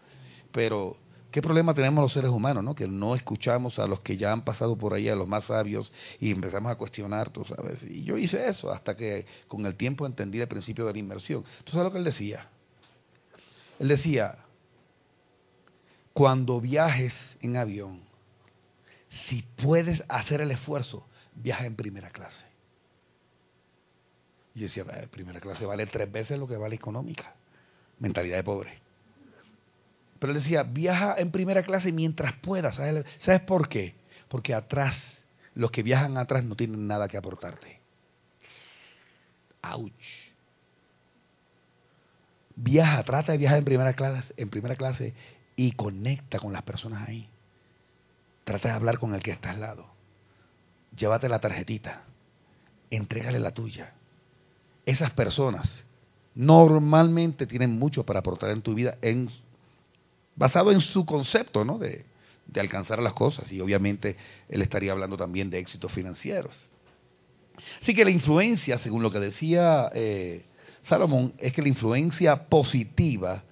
[0.51, 0.97] Pero
[1.33, 2.75] ¿Qué problema tenemos los seres humanos, no?
[2.75, 5.91] Que no escuchamos a los que ya han pasado por ahí, a los más sabios,
[6.21, 7.83] y empezamos a cuestionar, tú sabes.
[7.85, 11.43] Y yo hice eso hasta que con el tiempo entendí el principio de la inversión.
[11.65, 12.49] ¿Tú sabes lo que él decía?
[13.79, 14.37] Él decía,
[16.13, 18.03] cuando viajes en avión,
[19.29, 22.52] si puedes hacer el esfuerzo, viaja en primera clase.
[24.55, 27.35] Y yo decía, primera clase vale tres veces lo que vale económica.
[27.99, 28.79] Mentalidad de pobre.
[30.19, 32.75] Pero él decía, viaja en primera clase mientras puedas.
[32.75, 33.95] ¿Sabes, ¿Sabes por qué?
[34.29, 34.97] Porque atrás,
[35.55, 37.81] los que viajan atrás no tienen nada que aportarte.
[39.63, 39.93] ¡Auch!
[42.55, 45.15] Viaja, trata de viajar en primera clase, en primera clase
[45.57, 47.29] y conecta con las personas ahí.
[48.45, 49.87] Trata de hablar con el que está al lado.
[50.97, 52.03] Llévate la tarjetita.
[52.91, 53.95] Entrégale la tuya.
[54.85, 55.69] Esas personas
[56.35, 59.29] normalmente tienen mucho para aportar en tu vida en
[60.35, 61.79] basado en su concepto ¿no?
[61.79, 62.05] de,
[62.57, 63.51] alcanzar las cosas.
[63.53, 64.17] Y obviamente
[64.49, 66.55] él estaría hablando también de éxitos financieros.
[67.81, 70.45] Así que la influencia, según lo que decía eh,
[70.85, 73.45] Salomón, es que la influencia positiva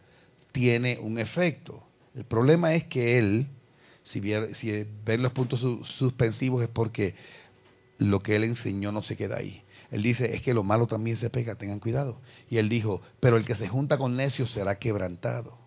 [0.52, 1.82] tiene un efecto.
[2.14, 3.46] El problema es que él,
[4.04, 4.20] si,
[4.54, 5.60] si ven los puntos
[5.98, 7.14] suspensivos, es porque
[7.98, 9.62] lo que él enseñó no se queda ahí.
[9.90, 12.20] Él dice, es que lo malo también se pega, tengan cuidado.
[12.48, 15.58] Y él dijo, pero el que se junta con necios será quebrantado.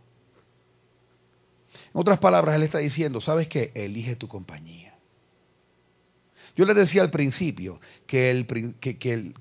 [1.93, 3.71] En otras palabras, él está diciendo, ¿sabes qué?
[3.75, 4.95] Elige tu compañía.
[6.55, 8.47] Yo les decía al principio que el,
[8.79, 9.33] que, el,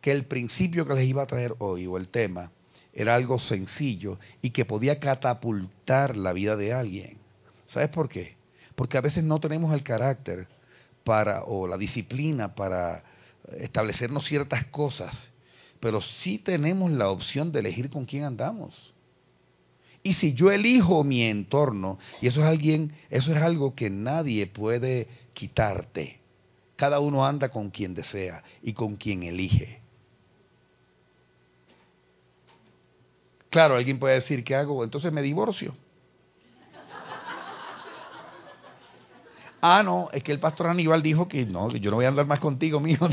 [0.00, 2.52] que el principio que les iba a traer hoy, o el tema,
[2.92, 7.18] era algo sencillo y que podía catapultar la vida de alguien.
[7.68, 8.36] ¿Sabes por qué?
[8.74, 10.46] Porque a veces no tenemos el carácter
[11.04, 13.02] para, o la disciplina para
[13.58, 15.14] establecernos ciertas cosas,
[15.80, 18.74] pero sí tenemos la opción de elegir con quién andamos.
[20.02, 24.46] Y si yo elijo mi entorno, y eso es alguien, eso es algo que nadie
[24.46, 26.18] puede quitarte.
[26.76, 29.80] Cada uno anda con quien desea y con quien elige.
[33.50, 34.82] Claro, alguien puede decir, ¿qué hago?
[34.82, 35.74] Entonces me divorcio.
[39.64, 42.26] Ah, no, es que el pastor Aníbal dijo que no, yo no voy a andar
[42.26, 43.08] más contigo, mijo.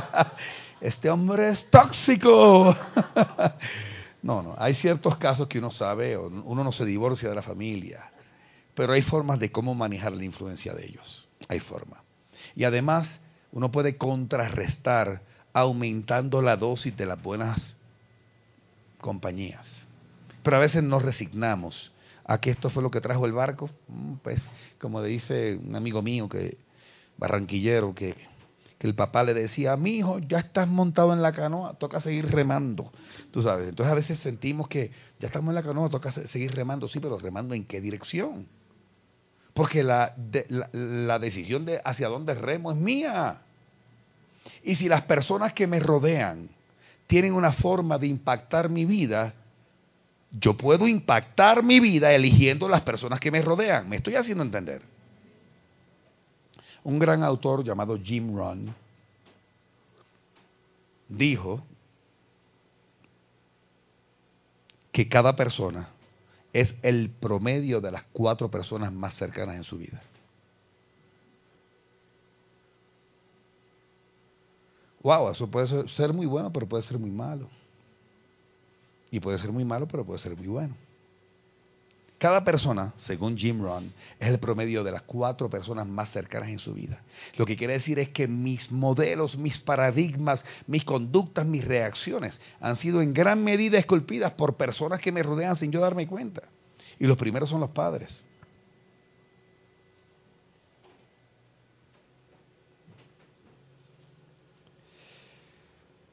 [0.80, 2.74] este hombre es tóxico.
[4.22, 8.10] No, no, hay ciertos casos que uno sabe, uno no se divorcia de la familia,
[8.74, 11.28] pero hay formas de cómo manejar la influencia de ellos.
[11.46, 12.02] Hay forma.
[12.56, 13.06] Y además,
[13.52, 15.20] uno puede contrarrestar
[15.52, 17.76] aumentando la dosis de las buenas
[19.02, 19.66] compañías.
[20.42, 21.92] Pero a veces nos resignamos
[22.24, 23.70] a que esto fue lo que trajo el barco.
[23.88, 24.42] Mm, pues,
[24.80, 26.58] como dice un amigo mío que
[27.16, 28.14] barranquillero que
[28.84, 32.92] el papá le decía, mi hijo, ya estás montado en la canoa, toca seguir remando.
[33.30, 36.86] Tú sabes, entonces a veces sentimos que ya estamos en la canoa, toca seguir remando,
[36.86, 38.46] sí, pero remando en qué dirección.
[39.54, 40.14] Porque la,
[40.72, 43.38] la, decisión de hacia dónde remo es mía.
[44.62, 46.50] Y si las personas que me rodean
[47.06, 49.32] tienen una forma de impactar mi vida,
[50.40, 53.88] yo puedo impactar mi vida eligiendo las personas que me rodean.
[53.88, 54.82] Me estoy haciendo entender.
[56.82, 58.74] Un gran autor llamado Jim Rohn
[61.08, 61.62] dijo
[64.92, 65.88] que cada persona
[66.52, 70.02] es el promedio de las cuatro personas más cercanas en su vida.
[75.02, 77.48] Wow, eso puede ser muy bueno, pero puede ser muy malo.
[79.14, 80.74] Y puede ser muy malo, pero puede ser muy bueno.
[82.18, 86.58] Cada persona, según Jim Rohn, es el promedio de las cuatro personas más cercanas en
[86.58, 87.00] su vida.
[87.36, 92.74] Lo que quiere decir es que mis modelos, mis paradigmas, mis conductas, mis reacciones han
[92.78, 96.42] sido en gran medida esculpidas por personas que me rodean sin yo darme cuenta.
[96.98, 98.10] Y los primeros son los padres.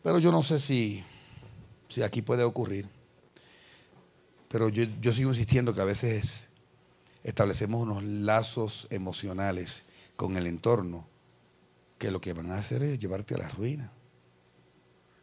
[0.04, 1.04] Pero yo no sé si,
[1.93, 2.88] si aquí puede ocurrir.
[4.49, 6.25] Pero yo, yo sigo insistiendo que a veces
[7.23, 9.71] establecemos unos lazos emocionales
[10.15, 11.08] con el entorno
[11.97, 13.91] que lo que van a hacer es llevarte a la ruina.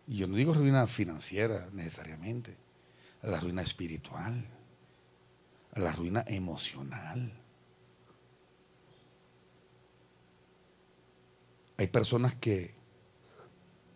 [0.06, 2.56] Y yo no digo ruina financiera necesariamente,
[3.22, 4.44] a la ruina espiritual,
[5.74, 7.32] a la ruina emocional.
[11.76, 12.77] Hay personas que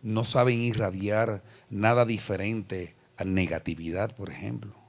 [0.03, 4.83] no saben irradiar nada diferente a negatividad, por ejemplo.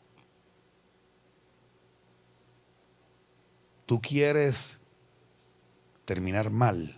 [3.87, 4.57] tú quieres
[6.05, 6.97] terminar mal,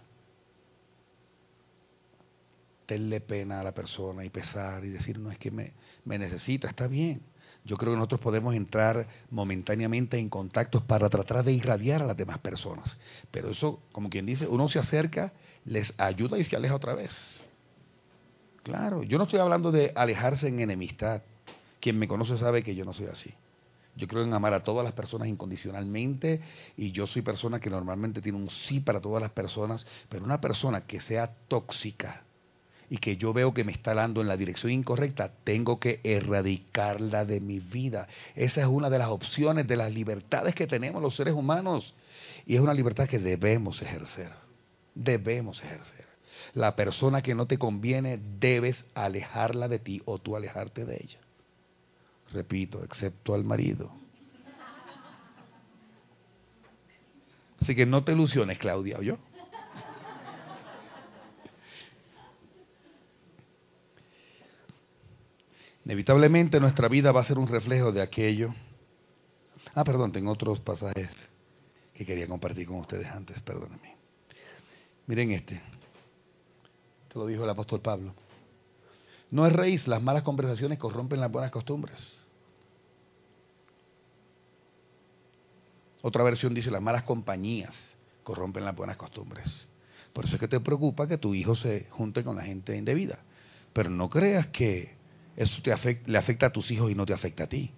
[2.86, 5.72] tenle pena a la persona y pesar y decir, no es que me,
[6.04, 7.20] me necesita, está bien.
[7.64, 12.16] Yo creo que nosotros podemos entrar momentáneamente en contactos para tratar de irradiar a las
[12.16, 12.96] demás personas.
[13.32, 15.32] Pero eso, como quien dice, uno se acerca,
[15.64, 17.10] les ayuda y se aleja otra vez.
[18.66, 21.22] Claro, yo no estoy hablando de alejarse en enemistad.
[21.78, 23.32] Quien me conoce sabe que yo no soy así.
[23.94, 26.40] Yo creo en amar a todas las personas incondicionalmente
[26.76, 30.40] y yo soy persona que normalmente tiene un sí para todas las personas, pero una
[30.40, 32.24] persona que sea tóxica
[32.90, 37.24] y que yo veo que me está dando en la dirección incorrecta, tengo que erradicarla
[37.24, 38.08] de mi vida.
[38.34, 41.94] Esa es una de las opciones, de las libertades que tenemos los seres humanos
[42.46, 44.32] y es una libertad que debemos ejercer.
[44.92, 46.15] Debemos ejercer.
[46.56, 51.18] La persona que no te conviene debes alejarla de ti o tú alejarte de ella.
[52.32, 53.90] Repito, excepto al marido.
[57.60, 59.18] Así que no te ilusiones, Claudia, yo.
[65.84, 68.54] Inevitablemente nuestra vida va a ser un reflejo de aquello.
[69.74, 71.10] Ah, perdón, tengo otros pasajes
[71.92, 73.94] que quería compartir con ustedes antes, perdónenme.
[75.06, 75.60] Miren este.
[77.16, 78.14] Lo dijo el apóstol Pablo.
[79.30, 81.98] No es raíz, las malas conversaciones corrompen las buenas costumbres.
[86.02, 87.74] Otra versión dice, las malas compañías
[88.22, 89.46] corrompen las buenas costumbres.
[90.12, 93.18] Por eso es que te preocupa que tu hijo se junte con la gente indebida.
[93.72, 94.94] Pero no creas que
[95.36, 97.72] eso te le afecta a tus hijos y no te afecta a ti.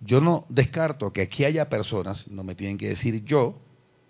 [0.00, 3.58] Yo no descarto que aquí haya personas, no me tienen que decir yo,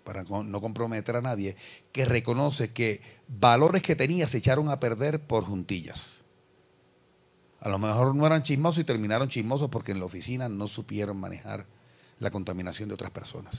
[0.07, 1.57] para no comprometer a nadie,
[1.91, 6.01] que reconoce que valores que tenía se echaron a perder por juntillas.
[7.59, 11.19] A lo mejor no eran chismosos y terminaron chismosos porque en la oficina no supieron
[11.19, 11.65] manejar
[12.19, 13.53] la contaminación de otras personas.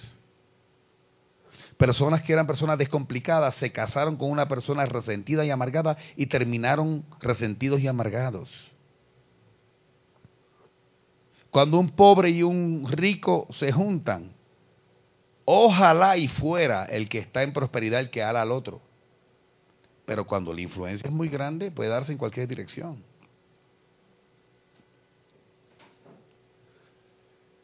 [1.77, 7.05] Personas que eran personas descomplicadas se casaron con una persona resentida y amargada y terminaron
[7.21, 8.49] resentidos y amargados.
[11.51, 14.38] Cuando un pobre y un rico se juntan,
[15.51, 18.83] ojalá y fuera el que está en prosperidad el que ala al otro.
[20.05, 23.03] Pero cuando la influencia es muy grande, puede darse en cualquier dirección.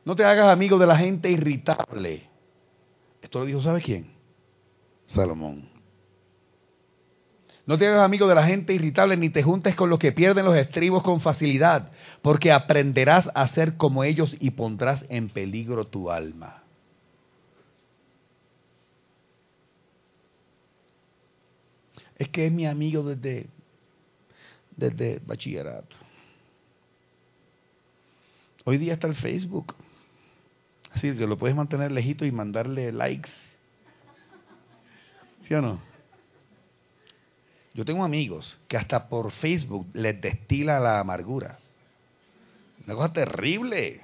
[0.02, 2.26] No te hagas amigo de la gente irritable.
[3.20, 4.14] Esto lo dijo, ¿sabe quién?
[5.08, 5.68] Salomón.
[7.66, 10.46] No te hagas amigo de la gente irritable ni te juntes con los que pierden
[10.46, 11.92] los estribos con facilidad,
[12.22, 16.63] porque aprenderás a ser como ellos y pondrás en peligro tu alma.
[22.18, 23.48] Es que es mi amigo desde,
[24.76, 25.96] desde bachillerato.
[28.64, 29.74] Hoy día está el Facebook.
[30.92, 33.30] Así que lo puedes mantener lejito y mandarle likes.
[35.46, 35.80] ¿Sí o no?
[37.74, 41.58] Yo tengo amigos que hasta por Facebook les destila la amargura.
[42.86, 44.00] Una cosa terrible.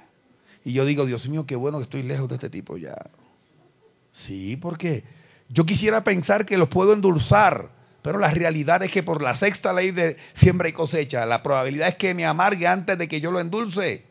[0.65, 2.95] Y yo digo, Dios mío, qué bueno que estoy lejos de este tipo ya.
[4.25, 5.03] Sí, porque
[5.49, 7.69] yo quisiera pensar que los puedo endulzar,
[8.01, 11.89] Pero la realidad es que por la sexta ley de siembra y cosecha, la probabilidad
[11.89, 14.05] es que me amargue antes de que yo lo endulce.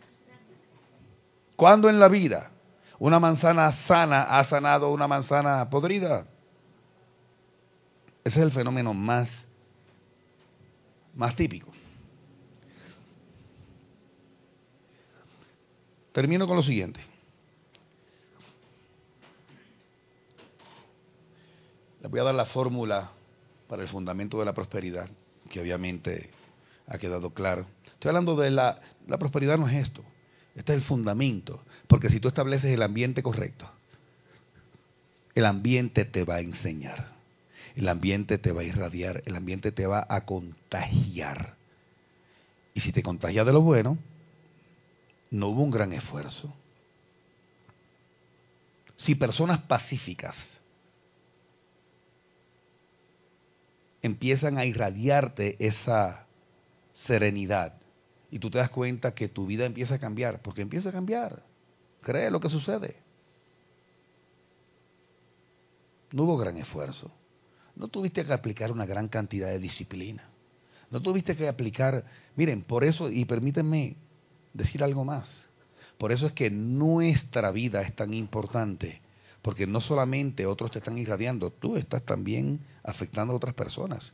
[1.56, 2.50] ¿Cuándo en la vida
[2.98, 6.26] una manzana sana ha sanado una manzana podrida?
[8.22, 9.28] Ese es el fenómeno más,
[11.14, 11.72] más típico.
[16.12, 17.00] Termino con lo siguiente.
[22.00, 23.10] Les voy a dar la fórmula
[23.70, 25.08] para el fundamento de la prosperidad,
[25.48, 26.30] que obviamente
[26.88, 27.66] ha quedado claro.
[27.86, 30.02] Estoy hablando de la, la prosperidad no es esto,
[30.56, 33.70] este es el fundamento, porque si tú estableces el ambiente correcto,
[35.36, 37.12] el ambiente te va a enseñar,
[37.76, 41.54] el ambiente te va a irradiar, el ambiente te va a contagiar.
[42.74, 43.98] Y si te contagia de lo bueno,
[45.30, 46.52] no hubo un gran esfuerzo.
[48.96, 50.34] Si personas pacíficas
[54.02, 56.26] empiezan a irradiarte esa
[57.06, 57.74] serenidad
[58.30, 61.42] y tú te das cuenta que tu vida empieza a cambiar, porque empieza a cambiar.
[62.02, 62.96] Cree lo que sucede.
[66.12, 67.10] No hubo gran esfuerzo.
[67.76, 70.28] No tuviste que aplicar una gran cantidad de disciplina.
[70.90, 72.04] No tuviste que aplicar,
[72.36, 73.96] miren, por eso, y permítanme
[74.52, 75.28] decir algo más,
[75.98, 79.00] por eso es que nuestra vida es tan importante
[79.42, 84.12] porque no solamente otros te están irradiando, tú estás también afectando a otras personas.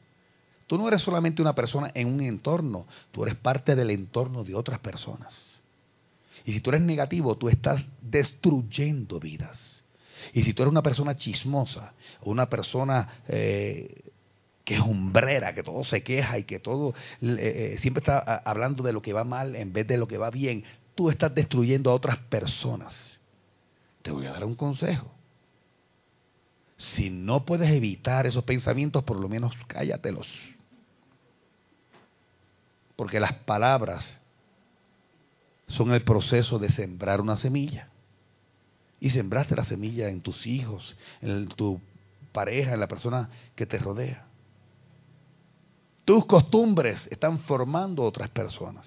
[0.67, 4.55] Tú no eres solamente una persona en un entorno, tú eres parte del entorno de
[4.55, 5.35] otras personas.
[6.45, 9.59] Y si tú eres negativo, tú estás destruyendo vidas.
[10.33, 14.11] Y si tú eres una persona chismosa, una persona eh,
[14.65, 18.83] que es hombrera, que todo se queja y que todo eh, eh, siempre está hablando
[18.83, 20.65] de lo que va mal en vez de lo que va bien,
[20.95, 22.93] tú estás destruyendo a otras personas.
[24.03, 25.16] Te voy a dar un consejo.
[26.77, 30.29] Si no puedes evitar esos pensamientos, por lo menos cállatelos.
[32.97, 34.05] Porque las palabras
[35.69, 37.89] son el proceso de sembrar una semilla.
[39.01, 41.81] Y sembraste la semilla en tus hijos, en tu
[42.33, 44.25] pareja, en la persona que te rodea.
[46.05, 48.87] Tus costumbres están formando otras personas.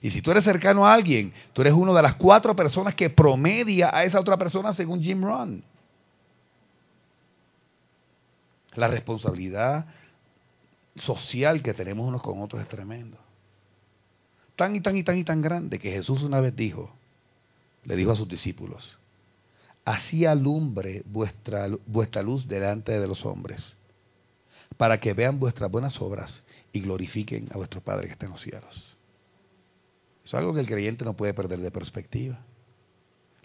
[0.00, 3.10] Y si tú eres cercano a alguien, tú eres una de las cuatro personas que
[3.10, 5.62] promedia a esa otra persona según Jim Rohn.
[8.74, 9.86] La responsabilidad
[10.96, 13.18] social que tenemos unos con otros es tremendo.
[14.56, 16.90] Tan y tan y tan y tan grande que Jesús una vez dijo,
[17.84, 18.98] le dijo a sus discípulos,
[19.84, 23.62] así alumbre vuestra, vuestra luz delante de los hombres,
[24.76, 26.42] para que vean vuestras buenas obras
[26.72, 28.96] y glorifiquen a vuestro Padre que está en los cielos.
[30.24, 32.38] Es algo que el creyente no puede perder de perspectiva.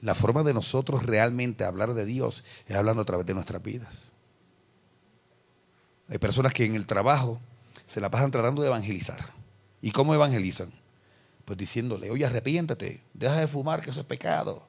[0.01, 3.93] La forma de nosotros realmente hablar de Dios es hablando a través de nuestras vidas.
[6.09, 7.39] Hay personas que en el trabajo
[7.93, 9.19] se la pasan tratando de evangelizar.
[9.81, 10.71] ¿Y cómo evangelizan?
[11.45, 14.63] Pues diciéndole, oye, arrepiéntete, deja de fumar, que eso es pecado.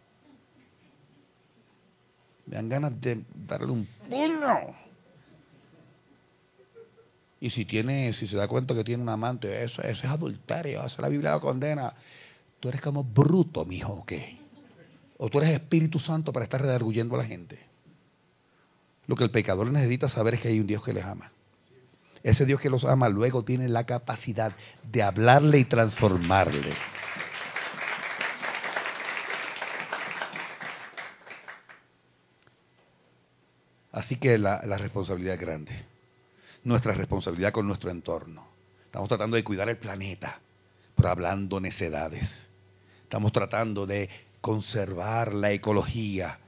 [2.47, 4.75] Me dan ganas de darle un puño.
[7.41, 10.85] Y si tiene, si se da cuenta que tiene un amante, eso, eso es adulterio,
[10.85, 11.93] eso la Biblia lo condena.
[12.59, 14.39] Tú eres como bruto, mijo, ¿o qué?
[15.19, 17.68] O tú eres Espíritu Santo para estar redarguyendo a la gente.
[19.09, 21.33] Lo que el pecador necesita saber es que hay un Dios que les ama.
[22.23, 24.53] Ese Dios que los ama luego tiene la capacidad
[24.85, 26.77] de hablarle y transformarle.
[33.93, 35.85] Así que la, responsabilidad es grande.
[36.65, 38.47] Nuestra responsabilidad con nuestro entorno.
[38.85, 40.39] Estamos tratando de cuidar el planeta,
[40.95, 42.29] pero hablando necedades.
[43.05, 44.11] Estamos tratando de
[44.43, 46.39] conservar la ecología,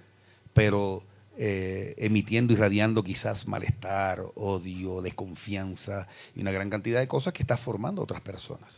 [0.53, 1.03] pero
[1.37, 7.43] eh, emitiendo y radiando quizás malestar, odio, desconfianza y una gran cantidad de cosas que
[7.43, 8.73] está formando a otras personas.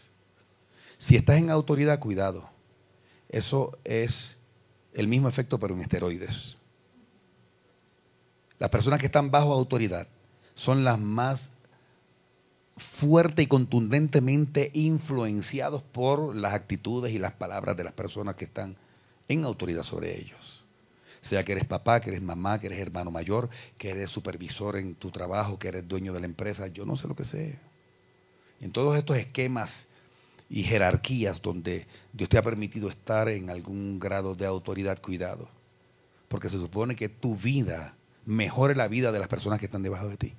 [1.00, 2.48] Si estás en autoridad, cuidado.
[3.28, 4.14] Eso es
[4.92, 6.56] el mismo efecto pero en esteroides.
[8.58, 10.06] Las personas que están bajo autoridad
[10.54, 11.40] son las más
[13.00, 18.76] fuerte y contundentemente influenciados por las actitudes y las palabras de las personas que están
[19.26, 20.61] en autoridad sobre ellos
[21.28, 23.48] sea que eres papá, que eres mamá, que eres hermano mayor,
[23.78, 27.06] que eres supervisor en tu trabajo, que eres dueño de la empresa, yo no sé
[27.06, 27.58] lo que sé.
[28.60, 29.70] En todos estos esquemas
[30.48, 35.48] y jerarquías donde Dios te ha permitido estar en algún grado de autoridad, cuidado,
[36.28, 37.94] porque se supone que tu vida
[38.26, 40.34] mejore la vida de las personas que están debajo de ti.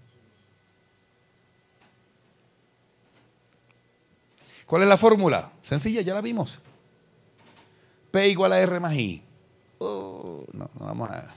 [4.65, 5.51] ¿Cuál es la fórmula?
[5.63, 6.61] Sencilla, ya la vimos.
[8.11, 9.21] P igual a R más I.
[9.79, 11.35] Oh, no, vamos a...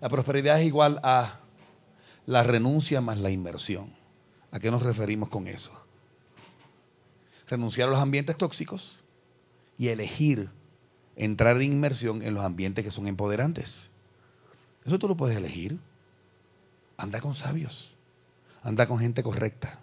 [0.00, 1.40] La prosperidad es igual a
[2.26, 3.92] la renuncia más la inmersión.
[4.50, 5.70] ¿A qué nos referimos con eso?
[7.48, 8.98] Renunciar a los ambientes tóxicos
[9.78, 10.50] y elegir
[11.16, 13.72] entrar en inmersión en los ambientes que son empoderantes.
[14.84, 15.78] Eso tú lo puedes elegir.
[16.96, 17.94] Anda con sabios.
[18.62, 19.80] Anda con gente correcta.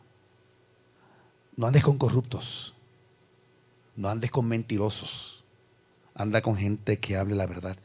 [1.56, 2.74] No andes con corruptos.
[3.96, 5.39] No andes con mentirosos.
[6.20, 7.78] Anda con gente que hable la verdad.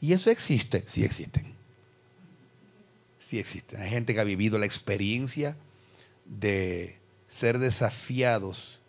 [0.00, 0.86] ¿Y eso existe?
[0.88, 1.54] Sí existen.
[3.28, 3.82] Sí existen.
[3.82, 5.56] Hay gente que ha vivido la experiencia
[6.24, 6.96] de
[7.38, 8.80] ser desafiados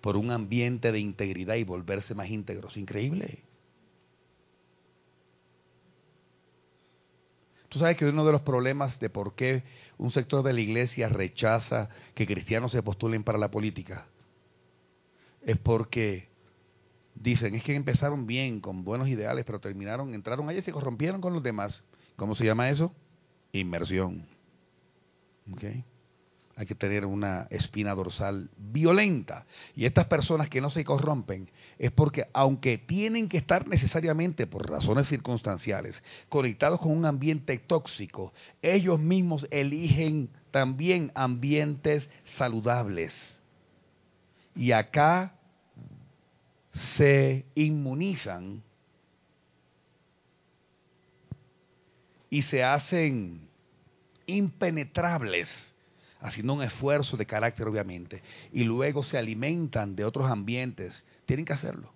[0.00, 2.76] por un ambiente de integridad y volverse más íntegros.
[2.76, 3.38] Increíble.
[7.68, 9.62] Tú sabes que uno de los problemas de por qué
[9.98, 14.08] un sector de la iglesia rechaza que cristianos se postulen para la política
[15.42, 16.29] es porque
[17.14, 21.20] dicen, es que empezaron bien, con buenos ideales, pero terminaron, entraron allí y se corrompieron
[21.20, 21.82] con los demás.
[22.16, 22.92] ¿Cómo se llama eso?
[23.52, 24.26] Inmersión.
[25.52, 25.84] ¿Okay?
[26.60, 29.46] hay que tener una espina dorsal violenta.
[29.74, 31.48] Y estas personas que no se corrompen
[31.78, 35.96] es porque aunque tienen que estar necesariamente por razones circunstanciales
[36.28, 42.06] conectados con un ambiente tóxico, ellos mismos eligen también ambientes
[42.36, 43.14] saludables.
[44.54, 45.32] Y acá
[46.96, 48.62] se inmunizan
[52.28, 53.48] y se hacen
[54.26, 55.48] impenetrables
[56.20, 58.22] haciendo un esfuerzo de carácter obviamente,
[58.52, 61.92] y luego se alimentan de otros ambientes, tienen que hacerlo.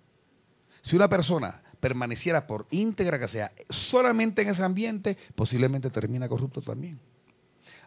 [0.83, 6.61] Si una persona permaneciera por íntegra que sea solamente en ese ambiente, posiblemente termina corrupto
[6.61, 6.99] también.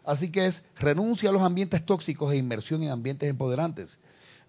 [0.05, 3.89] Así que es renuncia a los ambientes tóxicos e inmersión en ambientes empoderantes.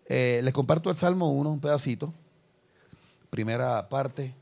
[0.08, 2.14] Eh, les comparto el Salmo 1, un pedacito,
[3.30, 4.34] primera parte,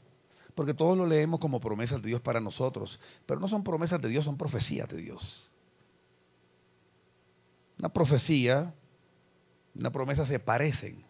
[0.55, 4.09] porque todos lo leemos como promesas de Dios para nosotros, pero no son promesas de
[4.09, 5.49] Dios, son profecías de Dios.
[7.79, 8.75] Una profecía,
[9.75, 11.05] una promesa se parecen.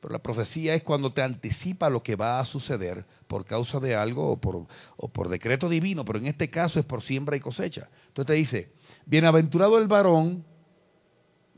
[0.00, 3.96] Pero la profecía es cuando te anticipa lo que va a suceder por causa de
[3.96, 4.66] algo o por,
[4.96, 7.88] o por decreto divino, pero en este caso es por siembra y cosecha.
[8.06, 8.72] Entonces te dice,
[9.06, 10.44] bienaventurado el varón,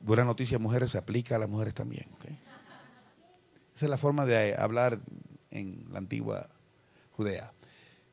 [0.02, 2.06] buena noticia mujeres, se aplica a las mujeres también.
[3.80, 4.98] Esa es la forma de hablar
[5.50, 6.48] en la antigua
[7.12, 7.50] Judea.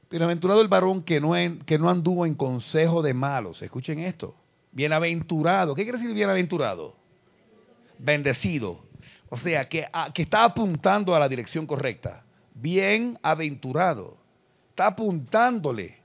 [0.09, 1.33] Bienaventurado el varón que no,
[1.65, 3.61] que no anduvo en consejo de malos.
[3.61, 4.33] Escuchen esto.
[4.71, 5.75] Bienaventurado.
[5.75, 6.95] ¿Qué quiere decir bienaventurado?
[7.99, 8.79] Bendecido.
[9.27, 12.23] O sea, que, que está apuntando a la dirección correcta.
[12.55, 14.15] Bienaventurado.
[14.69, 15.97] Está apuntándole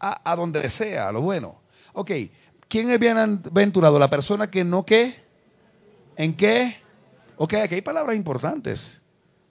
[0.00, 1.60] a, a donde desea, a lo bueno.
[1.92, 2.12] Ok,
[2.66, 3.98] ¿quién es bienaventurado?
[3.98, 5.16] La persona que no qué.
[6.16, 6.87] ¿En qué?
[7.40, 8.80] Ok, aquí hay palabras importantes.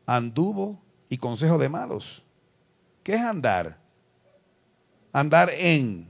[0.06, 2.04] Anduvo y consejo de malos.
[3.02, 3.78] ¿Qué es andar?
[5.14, 6.10] Andar en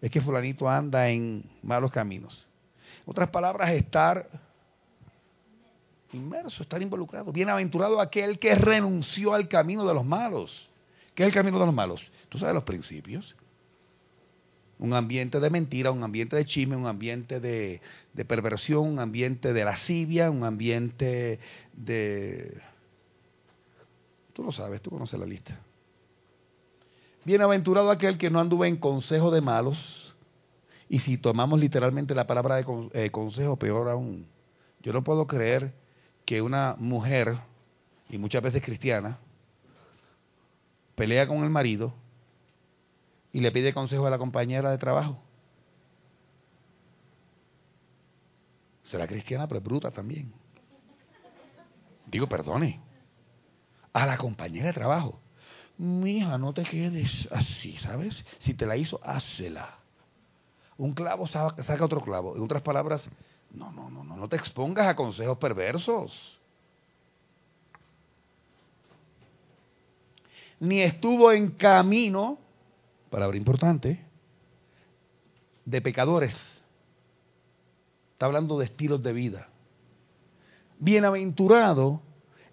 [0.00, 2.46] es que fulanito anda en malos caminos.
[3.04, 4.28] Otras palabras, estar
[6.12, 7.30] inmerso, estar involucrado.
[7.30, 10.50] Bienaventurado aquel que renunció al camino de los malos.
[11.14, 12.02] ¿Qué es el camino de los malos?
[12.28, 13.34] Tú sabes los principios.
[14.78, 17.80] Un ambiente de mentira, un ambiente de chisme, un ambiente de,
[18.26, 21.38] perversión, un ambiente de lascivia, un ambiente
[21.72, 22.60] de...
[24.34, 25.58] Tú lo sabes, tú conoces la lista.
[27.24, 29.78] Bienaventurado aquel que no anduvo en consejo de malos.
[30.88, 34.26] Y si tomamos literalmente la palabra de eh, consejo, peor aún.
[34.82, 35.72] Yo no puedo creer
[36.26, 37.36] que una mujer,
[38.10, 39.18] y muchas veces cristiana,
[40.94, 41.94] pelea con el marido
[43.36, 45.18] y le pide consejo a la compañera de trabajo.
[48.84, 50.32] Será cristiana, pero es bruta también.
[52.06, 52.80] Digo, perdone.
[53.92, 55.20] A la compañera de trabajo
[56.06, 58.16] hija, no te quedes así, ¿sabes?
[58.40, 59.80] Si te la hizo, házela.
[60.78, 62.36] Un clavo saca, saca otro clavo.
[62.36, 63.02] En otras palabras,
[63.50, 66.40] no, no, no, no, no te expongas a consejos perversos.
[70.58, 72.38] Ni estuvo en camino,
[73.10, 74.00] palabra importante,
[75.64, 76.34] de pecadores.
[78.12, 79.48] Está hablando de estilos de vida.
[80.78, 82.00] Bienaventurado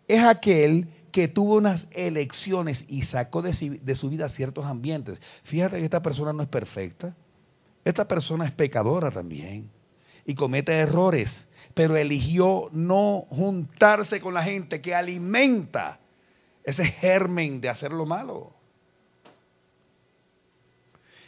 [0.08, 3.54] es aquel que tuvo unas elecciones y sacó de,
[3.96, 5.22] su vida ciertos ambientes.
[5.44, 7.16] Fíjate que esta persona no es perfecta.
[7.86, 9.70] Esta persona es pecadora también
[10.26, 11.30] y comete errores,
[11.74, 16.00] pero eligió no juntarse con la gente que alimenta
[16.64, 18.54] ese germen de hacer lo malo.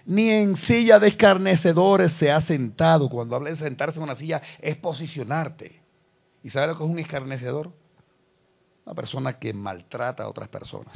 [0.06, 3.10] Ni en silla de escarnecedores se ha sentado.
[3.10, 5.82] Cuando habla de sentarse en una silla es posicionarte.
[6.44, 7.72] ¿Y sabe lo que es un escarnecedor?
[8.86, 10.96] Una persona que maltrata a otras personas.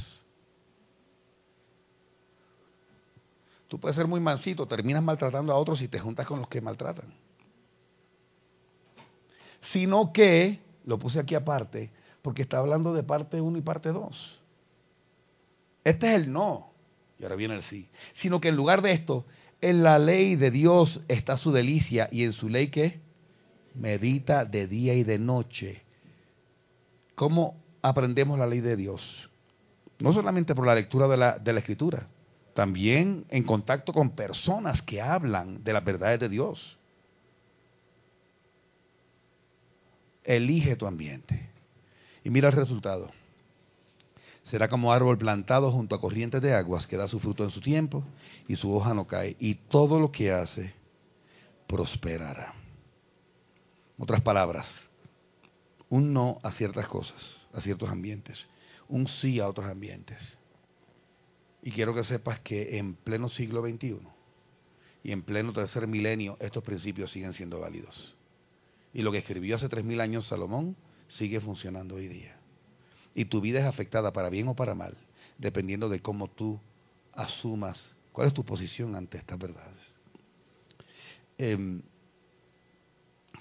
[3.67, 6.61] Tú puedes ser muy mansito, terminas maltratando a otros y te juntas con los que
[6.61, 7.13] maltratan.
[9.71, 11.91] Sino que, lo puse aquí aparte,
[12.23, 14.41] porque está hablando de parte 1 y parte 2.
[15.83, 16.68] Este es el no,
[17.19, 17.89] y ahora viene el sí.
[18.21, 19.25] Sino que en lugar de esto,
[19.61, 22.99] en la ley de Dios está su delicia y en su ley que
[23.75, 25.83] medita de día y de noche.
[27.15, 29.01] ¿Cómo aprendemos la ley de Dios?
[29.99, 32.07] No solamente por la lectura de la, de la escritura,
[32.53, 36.77] también en contacto con personas que hablan de las verdades de Dios.
[40.23, 41.49] Elige tu ambiente
[42.23, 43.09] y mira el resultado.
[44.49, 47.61] Será como árbol plantado junto a corrientes de aguas que da su fruto en su
[47.61, 48.03] tiempo
[48.47, 50.73] y su hoja no cae y todo lo que hace
[51.67, 52.55] prosperará.
[53.99, 54.65] Otras palabras,
[55.89, 57.21] un no a ciertas cosas,
[57.53, 58.39] a ciertos ambientes,
[58.87, 60.17] un sí a otros ambientes.
[61.61, 63.99] Y quiero que sepas que en pleno siglo XXI
[65.03, 68.15] y en pleno tercer milenio estos principios siguen siendo válidos.
[68.93, 70.75] Y lo que escribió hace tres mil años Salomón
[71.09, 72.38] sigue funcionando hoy día.
[73.19, 74.95] Y tu vida es afectada para bien o para mal,
[75.37, 76.57] dependiendo de cómo tú
[77.11, 77.77] asumas
[78.13, 79.81] cuál es tu posición ante estas verdades.
[81.37, 81.81] Em,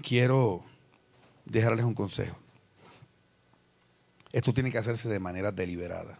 [0.02, 0.64] quiero
[1.44, 2.36] dejarles un consejo.
[4.32, 6.18] Esto tiene que hacerse de manera deliberada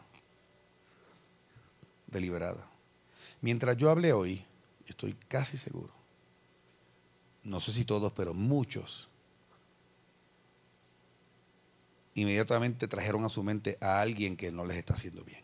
[2.06, 2.64] deliberada.
[3.40, 4.44] Mientras yo hablé hoy,
[4.86, 5.92] estoy casi seguro,
[7.42, 9.08] no sé si todos, pero muchos,
[12.20, 15.42] inmediatamente trajeron a su mente a alguien que no les está haciendo bien.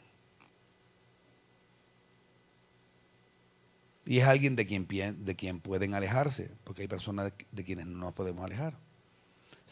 [4.07, 4.87] Y es alguien de quien,
[5.25, 8.75] de quien pueden alejarse, porque hay personas de quienes no nos podemos alejar.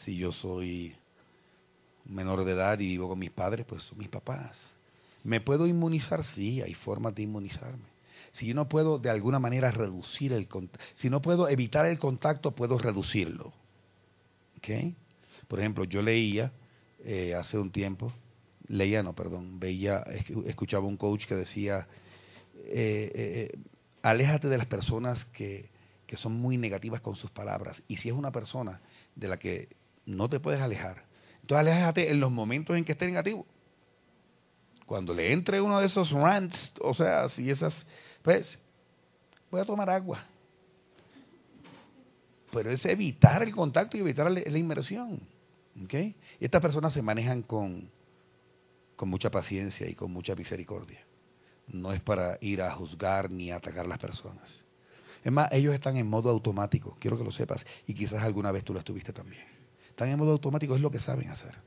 [0.03, 0.95] Si yo soy
[2.05, 4.57] menor de edad y vivo con mis padres, pues son mis papás.
[5.23, 6.23] ¿Me puedo inmunizar?
[6.35, 7.93] Sí, hay formas de inmunizarme.
[8.33, 11.99] Si yo no puedo de alguna manera reducir el contacto, si no puedo evitar el
[11.99, 13.53] contacto, puedo reducirlo.
[14.57, 14.95] ¿Ok?
[15.47, 16.51] Por ejemplo, yo leía
[17.03, 18.11] eh, hace un tiempo,
[18.67, 20.03] leía, no, perdón, veía,
[20.45, 21.87] escuchaba un coach que decía,
[22.65, 23.59] eh, eh,
[24.01, 25.69] aléjate de las personas que,
[26.07, 27.81] que son muy negativas con sus palabras.
[27.87, 28.81] Y si es una persona
[29.15, 29.69] de la que
[30.05, 31.03] no te puedes alejar,
[31.41, 33.45] entonces aléjate en los momentos en que esté negativo
[34.85, 37.73] cuando le entre uno de esos rants, o sea, si esas,
[38.21, 38.47] pues,
[39.49, 40.23] voy a tomar agua.
[42.51, 45.19] Pero es evitar el contacto y evitar la, inmersión.
[45.83, 46.15] ¿Okay?
[46.39, 47.89] Y estas personas se manejan con,
[48.95, 51.05] con mucha paciencia y con mucha misericordia.
[51.67, 54.63] No es para ir a juzgar ni a atacar a las personas.
[55.23, 58.65] Es más, ellos están en modo automático, quiero que lo sepas, y quizás alguna vez
[58.65, 59.45] tú lo estuviste también.
[59.89, 61.57] Están en modo automático, es lo que saben hacer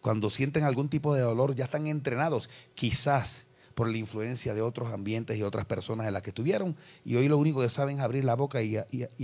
[0.00, 3.28] cuando sienten algún tipo de dolor, ya están entrenados, quizás
[3.74, 7.28] por la influencia de otros ambientes y otras personas en las que estuvieron, y hoy
[7.28, 8.76] lo único que saben es abrir la boca y,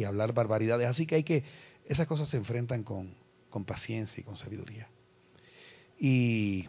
[0.04, 0.86] hablar barbaridades.
[0.86, 1.44] Así que hay que,
[1.86, 3.14] esas cosas se enfrentan con,
[3.54, 4.88] con paciencia y con sabiduría.
[5.96, 6.68] Y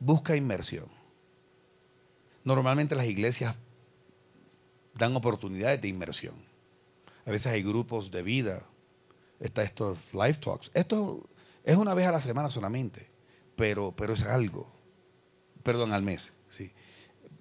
[0.00, 0.88] busca inmersión.
[2.42, 3.54] Normalmente las iglesias
[4.94, 6.34] dan oportunidades de inmersión.
[7.24, 8.64] A veces hay grupos de vida
[9.38, 10.72] está estos live talks.
[10.74, 11.28] Esto
[11.62, 13.06] es una vez a la semana solamente,
[13.54, 14.68] pero, pero es algo.
[15.62, 16.20] Perdón, al mes,
[16.56, 16.72] sí.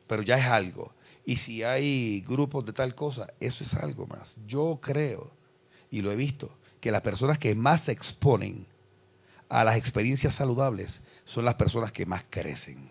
[0.06, 0.94] Pero ya es algo.
[1.26, 4.36] Y si hay grupos de tal cosa, eso es algo más.
[4.46, 5.32] Yo creo,
[5.90, 8.68] y lo he visto, que las personas que más se exponen
[9.48, 10.94] a las experiencias saludables
[11.26, 12.90] son las personas que más crecen.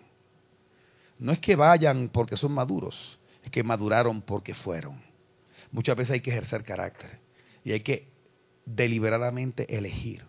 [1.19, 5.03] No es que vayan porque son maduros, es que maduraron porque fueron.
[5.71, 7.19] Muchas veces hay que ejercer carácter
[7.65, 8.09] y hay que
[8.65, 10.25] deliberadamente elegir.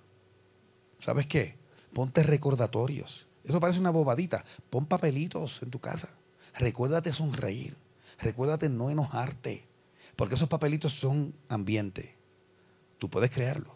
[1.01, 1.55] ¿Sabes qué?
[1.93, 3.27] Ponte recordatorios.
[3.43, 4.43] Eso parece una bobadita.
[4.69, 6.09] Pon papelitos en tu casa.
[6.57, 7.75] Recuérdate sonreír.
[8.19, 9.65] Recuérdate no enojarte.
[10.15, 12.15] Porque esos papelitos son ambiente.
[12.99, 13.73] Tú puedes crearlo.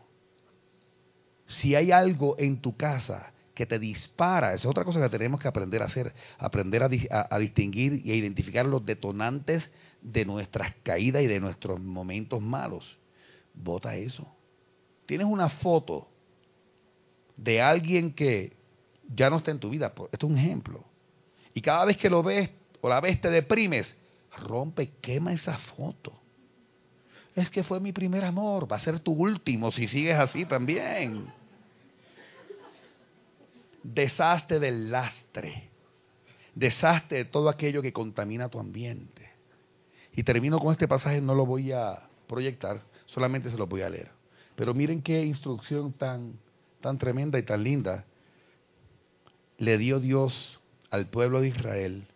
[1.48, 5.40] Si hay algo en tu casa que te dispara, esa es otra cosa que tenemos
[5.40, 9.64] que aprender a hacer, aprender a, a distinguir y a identificar los detonantes
[10.02, 12.86] de nuestras caídas y de nuestros momentos malos.
[13.54, 14.28] Vota eso
[15.08, 16.08] tienes una foto
[17.36, 18.56] de alguien que
[19.08, 20.84] ya no está en tu vida, esto es un ejemplo,
[21.54, 23.88] y cada vez que lo ves o la ves te deprimes,
[24.38, 26.14] rompe, quema esa foto.
[27.36, 31.28] Es que fue mi primer amor, va a ser tu último si sigues así también.
[33.84, 35.70] Deshazte del lastre,
[36.56, 39.30] deshazte de todo aquello que contamina tu ambiente.
[40.16, 43.90] Y termino con este pasaje, no lo voy a proyectar, solamente se lo voy a
[43.90, 44.10] leer.
[44.56, 46.40] Pero miren qué instrucción tan,
[46.82, 48.06] tan tremenda y tan linda
[49.60, 50.60] le dio Dios
[50.90, 52.08] al pueblo de Israel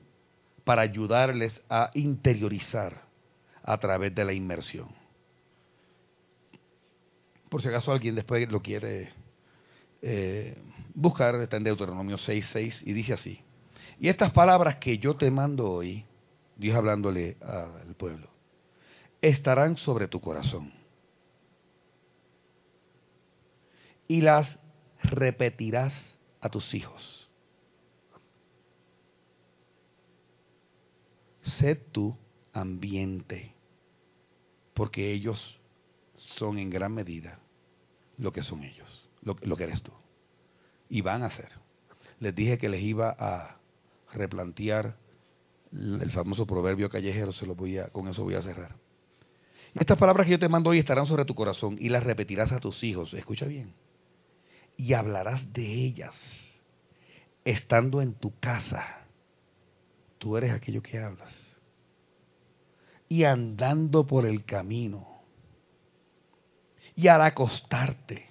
[0.63, 3.01] para ayudarles a interiorizar
[3.63, 4.89] a través de la inmersión.
[7.49, 9.11] Por si acaso alguien después lo quiere
[10.01, 10.57] eh,
[10.93, 13.41] buscar, está en Deuteronomio 6.6 y dice así.
[13.99, 16.05] Y estas palabras que yo te mando hoy,
[16.55, 18.29] Dios hablándole al pueblo,
[19.21, 20.71] estarán sobre tu corazón.
[24.07, 24.47] Y las
[25.03, 25.93] repetirás
[26.41, 27.20] a tus hijos.
[31.59, 32.17] Sé tu
[32.53, 33.53] ambiente,
[34.73, 35.59] porque ellos
[36.37, 37.39] son en gran medida
[38.17, 39.91] lo que son ellos, lo, que eres tú.
[40.89, 41.49] Y van a ser.
[42.19, 43.57] Les dije que les iba a
[44.13, 44.95] replantear
[45.71, 48.75] el famoso proverbio callejero, se lo voy a, con eso voy a cerrar.
[49.73, 52.59] Estas palabras que yo te mando hoy estarán sobre tu corazón y las repetirás a
[52.59, 53.13] tus hijos.
[53.13, 53.73] Escucha bien.
[54.75, 56.13] Y hablarás de ellas
[57.45, 59.05] estando en tu casa.
[60.17, 61.33] Tú eres aquello que hablas.
[63.11, 65.05] Y andando por el camino.
[66.95, 68.29] Y al acostarte.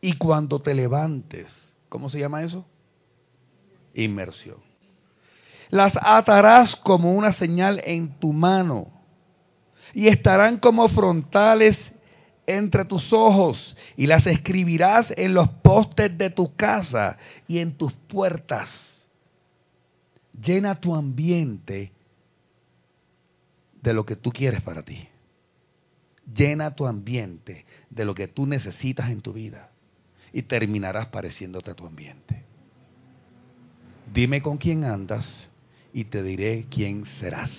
[0.00, 1.52] Y cuando te levantes.
[1.88, 2.64] ¿Cómo se llama eso?
[3.92, 4.58] Inmersión.
[5.68, 8.86] Las atarás como una señal en tu mano
[9.94, 11.76] y estarán como frontales
[12.46, 17.92] entre tus ojos y las escribirás en los postes de tu casa y en tus
[17.94, 18.68] puertas.
[20.40, 21.95] Llena tu ambiente
[23.86, 25.08] de lo que tú quieres para ti.
[26.34, 29.70] Llena tu ambiente de lo que tú necesitas en tu vida
[30.32, 32.42] y terminarás pareciéndote a tu ambiente.
[34.12, 35.24] Dime con quién andas
[35.92, 37.50] y te diré quién serás.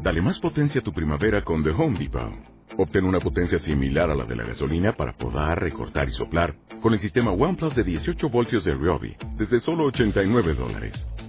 [0.00, 2.32] Dale más potencia a tu primavera con The Home Depot.
[2.78, 6.92] Obtén una potencia similar a la de la gasolina para podar, recortar y soplar con
[6.94, 11.08] el sistema OnePlus de 18 voltios de Ryobi desde solo 89 dólares.